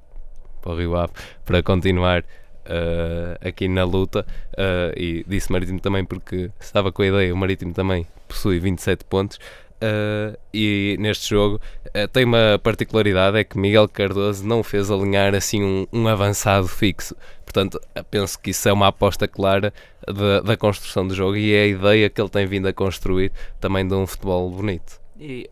[0.62, 1.14] para o Rio Ave,
[1.46, 7.08] para continuar uh, aqui na luta uh, e disse Marítimo também porque estava com a
[7.08, 9.40] ideia, o Marítimo também possui 27 pontos.
[9.76, 15.36] Uh, e neste jogo uh, tem uma particularidade: é que Miguel Cardoso não fez alinhar
[15.36, 17.16] assim um, um avançado fixo.
[17.44, 19.74] Portanto, penso que isso é uma aposta clara
[20.08, 23.32] de, da construção do jogo e é a ideia que ele tem vindo a construir
[23.60, 25.00] também de um futebol bonito.
[25.20, 25.50] E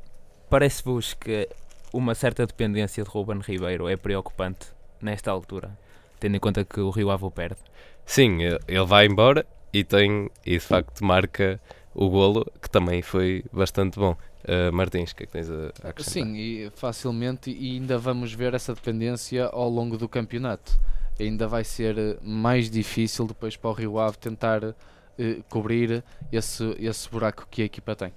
[0.49, 1.47] parece-vos que
[1.93, 4.67] uma certa dependência de Ruben Ribeiro é preocupante
[5.01, 5.77] nesta altura,
[6.19, 7.59] tendo em conta que o Rio Ave perde?
[8.05, 11.59] Sim, ele vai embora e tem, e de facto marca
[11.93, 14.15] o golo, que também foi bastante bom.
[14.43, 16.03] Uh, Martins, o que é que tens a, acrescentar?
[16.03, 20.79] Sim, e facilmente, e ainda vamos ver essa dependência ao longo do campeonato.
[21.19, 24.75] Ainda vai ser eh, mais difícil depois para o Rio Ave tentar uh,
[25.47, 28.11] cobrir esse, esse buraco que a equipa tem.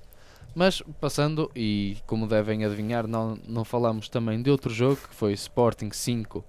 [0.54, 5.34] Mas passando, e como devem adivinhar, não, não falamos também de outro jogo que foi
[5.34, 6.42] Sporting 5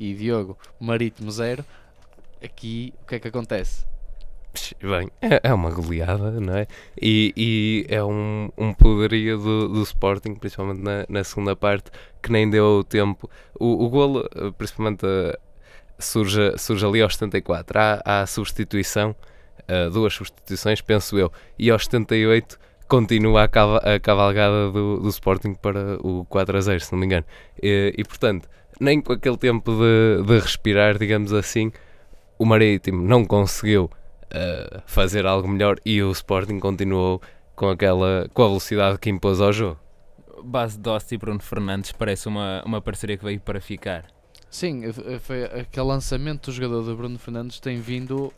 [0.00, 1.62] e Diogo Marítimo 0.
[2.42, 3.84] Aqui o que é que acontece?
[4.82, 6.66] Bem, é, é uma goleada, não é?
[7.00, 11.90] E, e é um, um poderio do, do Sporting, principalmente na, na segunda parte,
[12.22, 13.30] que nem deu tempo.
[13.58, 15.38] O, o golo, eh, principalmente, uh,
[15.98, 17.78] surge, surge ali aos 74.
[17.78, 19.14] Há, há a substituição,
[19.60, 22.58] uh, duas substituições, penso eu, e aos 78
[22.88, 26.98] continua a, cava, a cavalgada do, do Sporting para o 4 a 0, se não
[26.98, 27.24] me engano.
[27.62, 28.48] E, e portanto,
[28.80, 31.70] nem com aquele tempo de, de respirar, digamos assim,
[32.36, 33.88] o Marítimo não conseguiu
[34.32, 37.20] uh, fazer algo melhor e o Sporting continuou
[37.54, 39.78] com aquela com a velocidade que impôs ao jogo.
[40.42, 44.06] Base Dost e Bruno Fernandes parece uma, uma parceria que veio para ficar.
[44.50, 44.82] Sim,
[45.20, 48.32] foi aquele lançamento do jogador do Bruno Fernandes tem vindo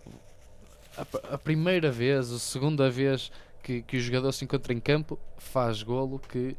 [0.97, 3.31] a, a primeira vez, a segunda vez
[3.63, 6.57] que, que o jogador se encontra em campo, faz golo que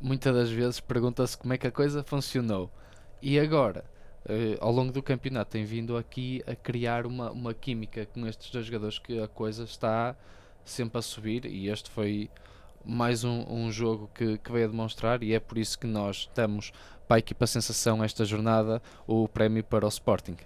[0.00, 2.70] muitas das vezes pergunta-se como é que a coisa funcionou.
[3.20, 3.84] E agora,
[4.28, 8.50] uh, ao longo do campeonato tem vindo aqui a criar uma, uma química com estes
[8.50, 10.14] dois jogadores que a coisa está
[10.64, 12.30] sempre a subir e este foi
[12.84, 16.30] mais um, um jogo que, que veio a demonstrar e é por isso que nós
[16.34, 16.72] damos
[17.06, 20.36] para a equipa Sensação esta jornada o prémio para o Sporting.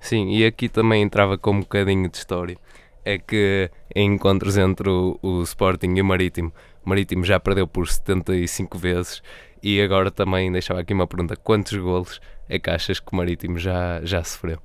[0.00, 2.56] Sim, e aqui também entrava com um bocadinho de história.
[3.04, 6.52] É que em encontros entre o, o Sporting e o Marítimo,
[6.84, 9.22] o Marítimo já perdeu por 75 vezes
[9.62, 13.58] e agora também deixava aqui uma pergunta: quantos golos é que achas que o Marítimo
[13.58, 14.58] já, já sofreu?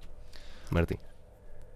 [0.69, 0.97] Martim.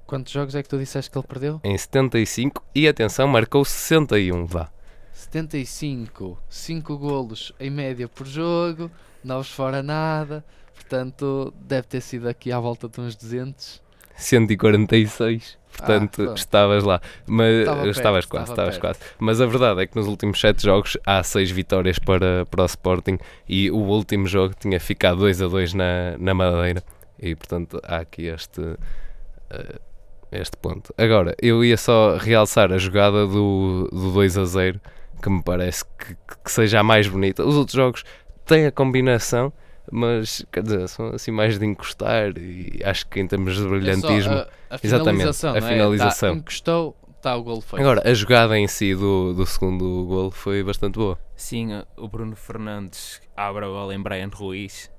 [0.06, 1.60] Quantos jogos é que tu disseste que ele perdeu?
[1.64, 4.72] Em 75 e atenção, marcou 61, vá.
[5.12, 8.90] 75, 5 golos em média por jogo,
[9.24, 13.82] não os fora nada, portanto deve ter sido aqui à volta de uns 200.
[14.18, 19.00] 146, portanto ah, estavas lá, mas perto, estavas quase, estavas quase.
[19.20, 22.66] Mas a verdade é que nos últimos 7 jogos há 6 vitórias para, para o
[22.66, 26.84] Sporting e o último jogo tinha ficado 2 a 2 na, na Madeira
[27.20, 29.88] e portanto há aqui este uh,
[30.32, 30.94] este ponto.
[30.98, 34.82] Agora, eu ia só realçar a jogada do, do 2 a 0
[35.22, 37.46] que me parece que, que seja a mais bonita.
[37.46, 38.04] Os outros jogos
[38.46, 39.52] têm a combinação
[39.92, 44.34] mas quer dizer, são assim mais de encostar e acho que em termos de brilhantismo,
[44.34, 46.30] é a, a exatamente, a finalização.
[46.30, 46.32] É?
[46.34, 47.82] Tá, encostou, está o gol feito.
[47.82, 51.18] Agora, a jogada em si do, do segundo gol foi bastante boa.
[51.36, 54.92] Sim, o Bruno Fernandes abre a bola em Brian Ruiz,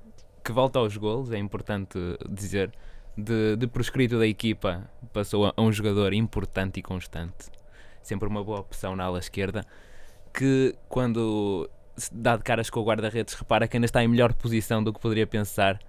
[0.43, 1.99] que volta aos golos, é importante
[2.29, 2.71] dizer,
[3.17, 7.49] de, de proscrito da equipa, passou a, a um jogador importante e constante.
[8.01, 9.63] Sempre uma boa opção na ala esquerda,
[10.33, 11.69] que quando
[12.11, 14.99] dá de caras com o guarda-redes, repara que ainda está em melhor posição do que
[14.99, 15.79] poderia pensar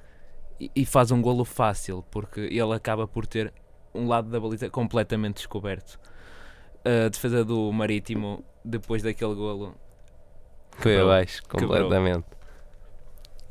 [0.59, 3.53] e, e, faz um golo fácil, porque ele acaba por ter
[3.95, 5.99] um lado da baliza completamente descoberto.
[6.85, 9.75] A defesa do Marítimo, depois daquele golo,
[10.73, 12.25] foi quebrou, abaixo completamente.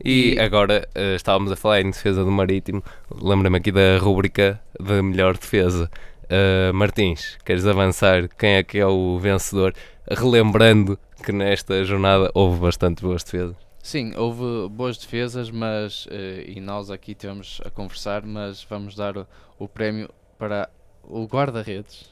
[0.04, 2.84] E, e, agora uh, estávamos a falar em defesa do Marítimo.
[3.12, 5.89] Lembra-me aqui da rúbrica de melhor defesa.
[6.26, 8.28] Uh, Martins, queres avançar?
[8.38, 9.74] Quem é que é o vencedor?
[10.10, 13.55] Relembrando que nesta jornada houve bastante boas defesas.
[13.82, 16.10] Sim, houve boas defesas, mas uh,
[16.45, 19.27] e nós aqui temos a conversar, mas vamos dar o,
[19.58, 20.69] o prémio para
[21.04, 22.10] o guarda-redes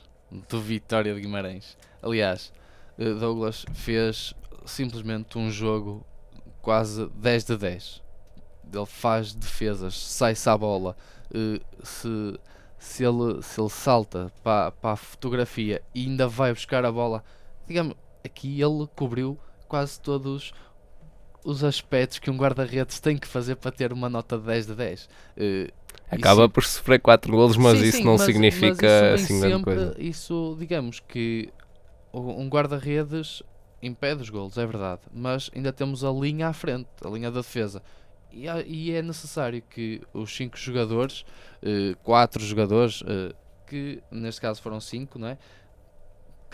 [0.49, 1.77] do Vitória de Guimarães.
[2.01, 2.53] Aliás,
[2.97, 4.33] uh, Douglas fez
[4.65, 6.05] simplesmente um jogo
[6.61, 8.03] quase 10 de 10.
[8.73, 10.95] Ele faz defesas, sai-se à bola.
[11.29, 12.39] Uh, se,
[12.79, 17.23] se, ele, se ele salta para, para a fotografia e ainda vai buscar a bola,
[17.67, 17.95] digamos,
[18.27, 20.53] aqui ele cobriu quase todos
[21.43, 24.75] os aspectos que um guarda-redes tem que fazer para ter uma nota de 10 de
[24.75, 25.03] 10.
[25.05, 25.07] Uh,
[25.37, 25.71] eh,
[26.09, 26.49] Acaba isso...
[26.49, 29.63] por sofrer 4 golos, mas sim, isso sim, não mas, significa mas isso assim grande
[29.63, 29.95] coisa.
[29.97, 31.49] Isso, digamos que
[32.13, 33.43] um guarda-redes
[33.81, 37.41] impede os golos, é verdade, mas ainda temos a linha à frente, a linha da
[37.41, 37.81] defesa.
[38.31, 41.25] e, e é necessário que os cinco jogadores,
[41.61, 43.33] eh, quatro jogadores, eh,
[43.67, 45.37] que neste caso foram cinco, não é?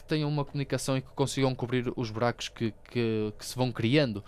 [0.03, 3.71] Que tenham uma comunicação e que consigam cobrir os buracos que, que, que se vão
[3.71, 4.23] criando.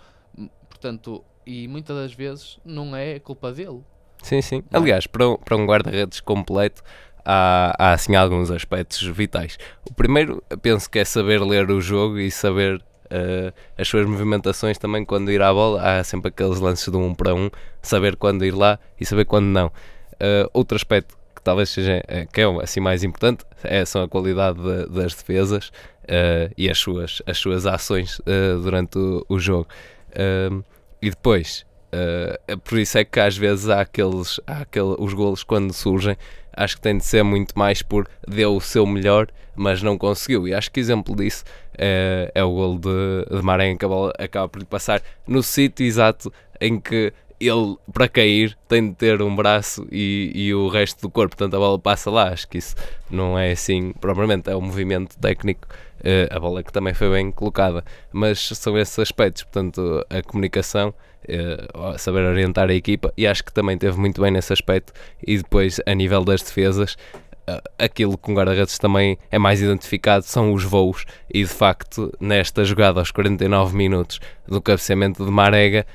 [0.68, 3.82] Portanto, e muitas das vezes não é culpa dele.
[4.22, 4.62] Sim, sim.
[4.70, 4.82] Não é?
[4.82, 6.82] Aliás, para um, para um guarda-redes completo,
[7.24, 9.58] há, há assim alguns aspectos vitais.
[9.88, 14.78] O primeiro, penso que é saber ler o jogo e saber eh, as suas movimentações
[14.78, 15.82] também quando ir à bola.
[15.82, 17.50] Há sempre aqueles lances de um para um,
[17.82, 19.70] saber quando ir lá e saber quando não.
[20.18, 21.15] Eh, outro aspecto
[21.46, 25.70] talvez seja eh, que é assim mais importante é, são a qualidade da- das defesas
[26.08, 29.68] eh, e as suas, as suas ações eh, durante o, o jogo.
[30.50, 30.62] Um,
[31.00, 35.12] e depois, uh, é por isso é que às vezes há aqueles, há aquele, os
[35.12, 36.16] golos quando surgem,
[36.52, 40.48] acho que tem de ser muito mais por deu o seu melhor, mas não conseguiu.
[40.48, 41.44] E acho que exemplo disso
[41.76, 45.84] é, é o golo de, de que a bola acaba por lhe passar no sítio
[45.84, 51.02] exato em que ele, para cair, tem de ter um braço e, e o resto
[51.02, 52.28] do corpo, portanto a bola passa lá.
[52.32, 52.74] Acho que isso
[53.10, 55.66] não é assim, propriamente, é um movimento técnico.
[56.04, 60.94] eh, a bola que também foi bem colocada, mas são esses aspectos, portanto, a comunicação,
[61.26, 61.66] eh,
[61.98, 64.92] saber orientar a equipa, e acho que também teve muito bem nesse aspecto.
[65.26, 66.96] E depois, a nível das defesas,
[67.46, 72.12] eh, aquilo que um guarda-redes também é mais identificado são os voos, e de facto,
[72.20, 75.86] nesta jogada aos 49 minutos do cabeceamento de Marega,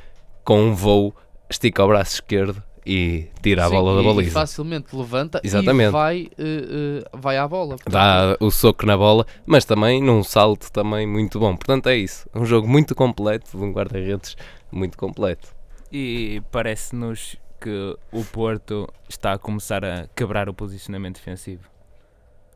[0.44, 1.16] com um voo,
[1.52, 4.32] estica o braço esquerdo e tira a Sim, bola da e- E baliza.
[4.32, 5.90] facilmente levanta Exatamente.
[5.90, 7.76] e vai, eh, eh, vai à bola.
[7.76, 11.56] Portanto, Dá o soco na bola, mas também num salto também muito bom.
[11.56, 12.28] Portanto, é isso.
[12.34, 14.36] Um jogo muito completo, de um guarda-redes
[14.72, 15.50] muito completo.
[15.92, 21.70] E parece-nos que o Porto está a começar a quebrar o posicionamento defensivo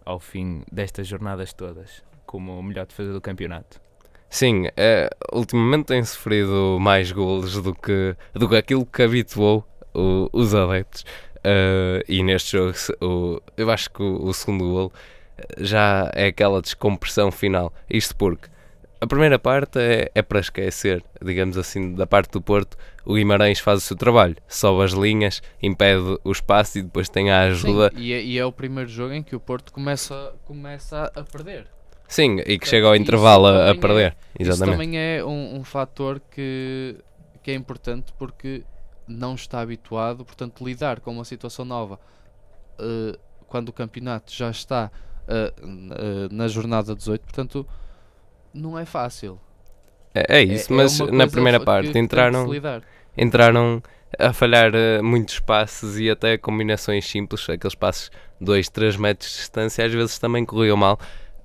[0.04, 3.80] ao fim destas jornadas todas, como o melhor defesa do campeonato.
[4.30, 10.30] Sim, é, ultimamente tem sofrido mais golos do que, do que aquilo que habituou o-
[10.34, 11.06] os adeptos.
[11.44, 14.94] Eh, e neste jogo, o, eu acho que o, o segundo golo
[15.60, 17.72] já é aquela descompressão final.
[17.90, 18.50] Isto porque
[19.00, 22.76] a primeira parte é, é para esquecer, digamos assim, da parte do Porto.
[23.06, 27.30] O Guimarães faz o seu trabalho, sobe as linhas, impede o espaço e depois tem
[27.32, 27.92] a sim, ajuda.
[27.96, 31.68] e, é, e é o primeiro jogo em que o Porto começa, começa a perder.
[32.08, 34.16] Sim, e que chega ao isso intervalo a, a é- perder.
[34.40, 34.78] Isso Exatamente.
[34.78, 36.98] também é um, um fator que,
[37.42, 38.64] que é importante porque
[39.08, 42.00] não está habituado, portanto, lidar com uma situação nova
[42.80, 44.92] eh, quando o campeonato já está
[45.62, 47.68] n- eh, na jornada 18, portanto,
[48.54, 49.40] não é fácil.
[50.14, 52.48] É, é isso, é mas na primeira parte que entraram,
[53.18, 53.82] entraram
[54.18, 59.38] a falhar eh, muitos passes e até combinações simples, aqueles passes 2, 3 metros de
[59.38, 61.00] distância, às vezes também corriam mal,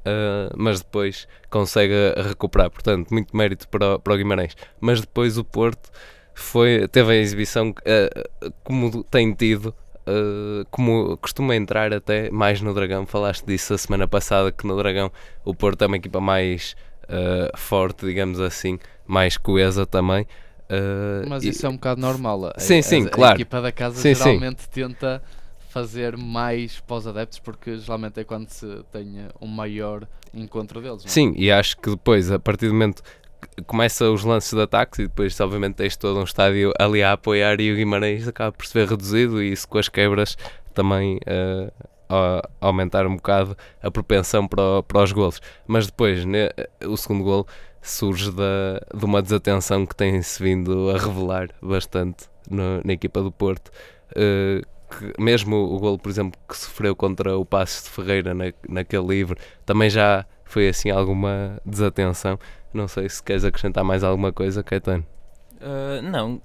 [0.04, 1.94] eh, mas depois consegue
[2.28, 2.70] recuperar.
[2.70, 4.56] Portanto, muito mérito para, o- para o Guimarães.
[4.80, 5.90] Mas depois o Porto
[6.34, 8.28] foi, teve a exibição eh,
[8.64, 9.74] como tem tido.
[10.06, 14.76] eh, como costuma entrar até mais no Dragão, falaste disso a semana passada que no
[14.76, 15.12] Dragão
[15.44, 16.74] o Porto é uma equipa mais
[17.56, 20.26] forte, digamos assim, mais coesa também.
[20.68, 22.46] eh, Mas e- isso é um bocado normal.
[22.46, 23.34] A, Sim, a- sim, a claro.
[23.34, 24.22] equipa da casa Sim, sim.
[24.22, 25.20] geralmente tenta
[25.70, 31.04] fazer mais os adeptos porque geralmente é quando se tenha um maior encontro deles.
[31.04, 31.08] é?
[31.08, 33.02] Sim, e acho que depois, a partir do momento
[33.56, 37.12] que começa os lances de ataques e depois, obviamente, tens todo um estádio ali a
[37.12, 40.36] apoiar e o Guimarães acaba por se ver reduzido e isso com as quebras
[40.74, 41.72] também eh,
[42.08, 45.40] a- aumentar um bocado a propensão para, para os golos.
[45.66, 46.50] Mas depois, ne-
[46.86, 47.46] o segundo golo
[47.80, 53.30] surge da, de uma desatenção que tem-se vindo a revelar bastante no- na equipa do
[53.32, 53.70] Porto.
[54.16, 58.44] eh, que mesmo o golo, por exemplo, que sofreu contra o Passos de Ferreira na,
[58.68, 62.38] naquele livre, também já foi assim alguma desatenção.
[62.72, 65.06] Não sei se queres acrescentar mais alguma coisa, Caetano.
[65.60, 66.40] Uh, não,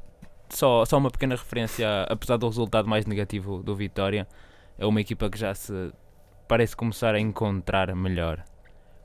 [0.49, 4.27] só, só uma pequena referência, apesar do resultado mais negativo do Vitória,
[4.77, 5.91] é uma equipa que já se
[6.47, 8.43] parece começar a encontrar melhor.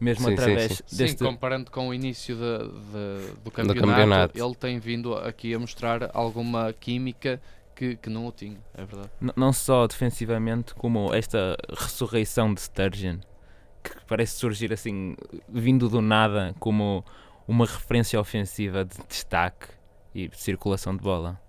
[0.01, 0.85] Mesmo Sim, sim, através sim.
[0.87, 1.25] Sim, deste.
[1.25, 4.39] comparando com o início de- de- do, campeonato, campeonato.
[4.39, 7.41] ele tem vindo aqui a mostrar alguma química
[7.81, 9.11] que, que não o tinha, é verdade.
[9.23, 13.17] N- não só defensivamente, como esta ressurreição de Sturgeon,
[13.83, 15.17] que parece surgir assim,
[15.49, 17.03] vindo do nada, como
[17.49, 19.69] uma referência ofensiva de destaque
[20.15, 21.41] e de circulação de bola.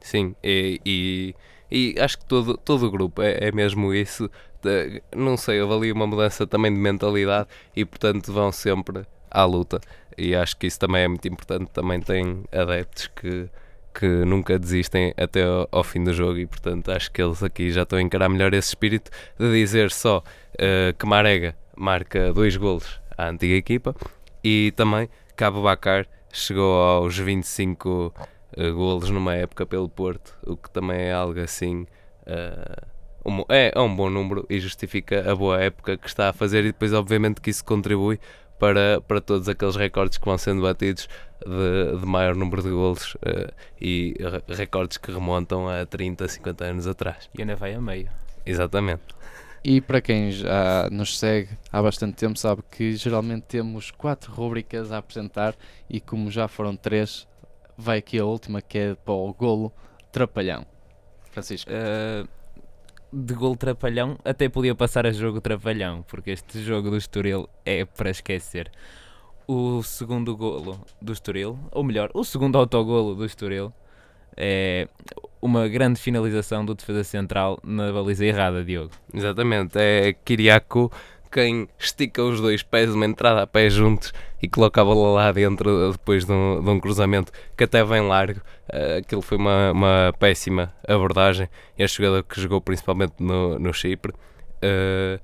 [0.00, 1.34] Sim, e, e,
[1.68, 4.30] e acho que todo, todo o grupo é, é mesmo isso.
[4.62, 9.44] De- não sei, houve ali uma mudança também de mentalidade e, portanto, vão sempre à
[9.44, 9.80] luta.
[10.16, 11.68] E acho que isso também é muito importante.
[11.72, 13.50] Também tem adeptos que,
[13.94, 17.82] que nunca desistem até ao, fim do jogo e, portanto, acho que eles aqui já
[17.82, 20.22] estão a encarar melhor esse espírito de dizer só
[20.58, 23.94] eh, que Marega marca dois golos à antiga equipa
[24.42, 28.14] e também Cabo Bacar chegou aos 25
[28.56, 31.86] uh, golos numa época pelo Porto, o que também é algo assim.
[32.26, 36.60] Uh, é, é um bom número e justifica a boa época que está a fazer,
[36.64, 38.20] e depois, obviamente, que isso contribui
[38.58, 41.08] para, para todos aqueles recordes que vão sendo batidos
[41.44, 44.14] de, de maior número de golos uh, e
[44.48, 47.28] recordes que remontam a 30, 50 anos atrás.
[47.36, 48.08] E ainda vai a meio.
[48.46, 49.02] Exatamente.
[49.62, 54.92] E para quem já nos segue há bastante tempo, sabe que geralmente temos quatro rubricas
[54.92, 55.56] a apresentar
[55.88, 57.26] e como já foram três,
[57.76, 59.72] vai aqui a última que é para o golo
[60.12, 60.66] trapalhão.
[61.30, 61.70] Francisco.
[61.70, 62.28] Uh,
[63.14, 67.84] de golo trapalhão, até podia passar a jogo trapalhão, porque este jogo do Estoril é
[67.84, 68.70] para esquecer.
[69.46, 73.72] O segundo golo do Estoril, ou melhor, o segundo autogolo do Estoril,
[74.36, 74.88] é
[75.40, 78.90] uma grande finalização do defesa central na baliza errada, Diogo.
[79.12, 80.90] Exatamente, é Kiriakou
[81.34, 85.32] quem estica os dois pés, uma entrada a pé juntos e coloca a bola lá
[85.32, 88.40] dentro depois de um, de um cruzamento que até vem largo.
[88.72, 91.48] Uh, aquilo foi uma, uma péssima abordagem.
[91.76, 94.12] Este jogador que jogou principalmente no, no Chipre.
[94.62, 95.20] Uh,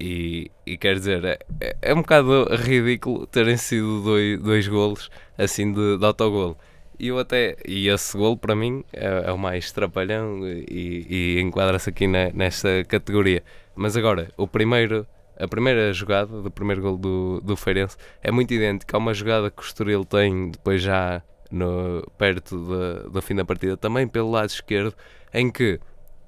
[0.00, 1.38] e, e quer dizer, é,
[1.80, 5.08] é, um bocado ridículo terem sido dois, dois golos
[5.38, 6.58] assim de, de autogolo.
[6.98, 11.40] E eu até, e esse golo para mim é, é o mais trapalhão e, e
[11.40, 13.44] enquadra-se aqui na, nesta categoria.
[13.76, 15.06] Mas agora, o primeiro,
[15.38, 19.50] a primeira jogada do primeiro golo do, do Feirense é muito idêntica a uma jogada
[19.50, 24.30] que o Estoril tem depois já no, perto de, do fim da partida, também pelo
[24.30, 24.94] lado esquerdo,
[25.32, 25.78] em que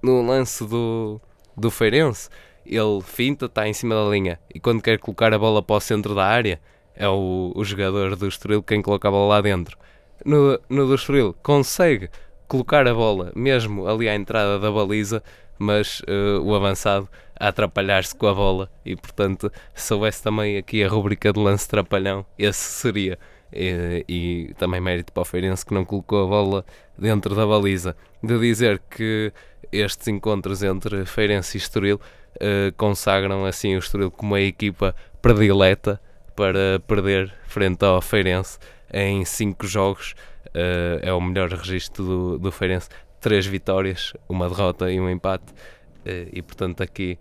[0.02, 1.20] no lance do,
[1.56, 2.28] do Feirense
[2.66, 5.80] ele finta, está em cima da linha e quando quer colocar a bola para o
[5.80, 6.60] centro da área
[6.94, 9.76] é o, o jogador do Estoril quem coloca a bola lá dentro.
[10.24, 12.08] No, no do Estoril consegue
[12.46, 15.22] colocar a bola mesmo ali à entrada da baliza,
[15.58, 20.82] mas uh, o avançado a atrapalhar-se com a bola e portanto se houvesse também aqui
[20.84, 23.18] a rubrica de lance trapalhão, esse seria.
[23.56, 26.64] E, e, também mérito para o Feirense que não colocou a bola
[26.98, 27.96] dentro da baliza.
[28.20, 29.32] De dizer que
[29.70, 32.00] estes encontros entre Feirense e Estoril
[32.36, 36.00] uh, consagram assim o Estoril como a equipa predileta
[36.34, 38.58] para perder frente ao Feirense
[38.92, 40.14] em 5 jogos.
[40.48, 42.88] Uh, é o melhor registro do, do Feirense.
[43.24, 45.50] Três vitórias, uma derrota e um empate.
[45.50, 47.18] Uh, e portanto, aqui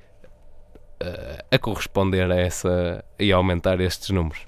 [1.01, 4.45] uh, a corresponder a essa e a aumentar estes números.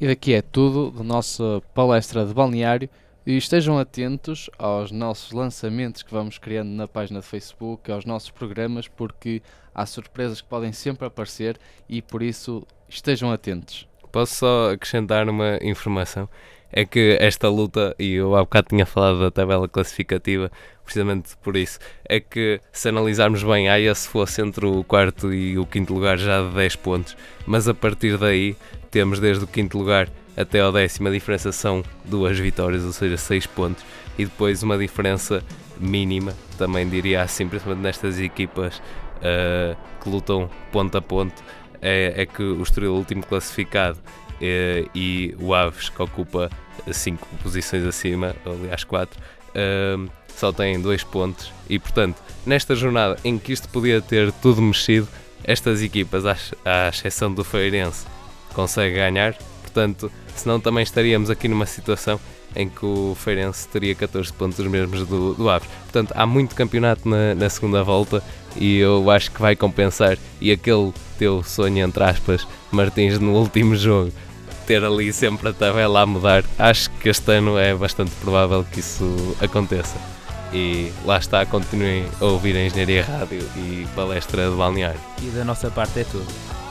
[0.00, 2.88] E daqui é tudo da nossa palestra de balneário.
[3.26, 8.30] E estejam atentos aos nossos lançamentos que vamos criando na página de Facebook, aos nossos
[8.30, 9.42] programas, porque
[9.74, 13.86] há surpresas que podem sempre aparecer e por isso estejam atentos.
[14.10, 16.30] Posso só acrescentar uma informação?
[16.72, 20.50] É que esta luta, e eu há bocado tinha falado da tabela classificativa,
[20.84, 25.56] precisamente por isso, é que se analisarmos bem, a se fosse entre o quarto e
[25.58, 28.56] o quinto lugar já de 10 pontos, mas a partir daí
[28.90, 33.16] temos desde o quinto lugar até ao décimo a diferença são duas vitórias, ou seja,
[33.16, 33.84] 6 pontos,
[34.18, 35.42] e depois uma diferença
[35.78, 41.42] mínima, também diria assim, principalmente nestas equipas uh, que lutam ponto a ponto,
[41.80, 43.98] é, é que o Estoril último classificado
[44.40, 46.50] é, e o Aves, que ocupa
[46.90, 49.20] 5 posições acima, aliás 4,
[49.54, 49.96] é,
[50.36, 51.52] só têm 2 pontos.
[51.68, 55.08] E portanto, nesta jornada em que isto podia ter tudo mexido,
[55.44, 58.06] estas equipas, à, à exceção do Feirense,
[58.54, 59.34] conseguem ganhar.
[59.62, 62.18] Portanto, senão também estaríamos aqui numa situação
[62.56, 65.68] em que o Feirense teria 14 pontos os mesmos do, do Aves.
[65.82, 68.22] Portanto, há muito campeonato na, na segunda volta
[68.56, 70.16] e eu acho que vai compensar.
[70.40, 74.12] E aquele teu sonho, entre aspas, Martins, no último jogo,
[74.66, 78.80] ter ali sempre a tabela a mudar, acho que este ano é bastante provável que
[78.80, 79.96] isso aconteça.
[80.52, 85.00] E lá está, continuem a ouvir a Engenharia Rádio e palestra de balneário.
[85.20, 86.63] E da nossa parte é tudo.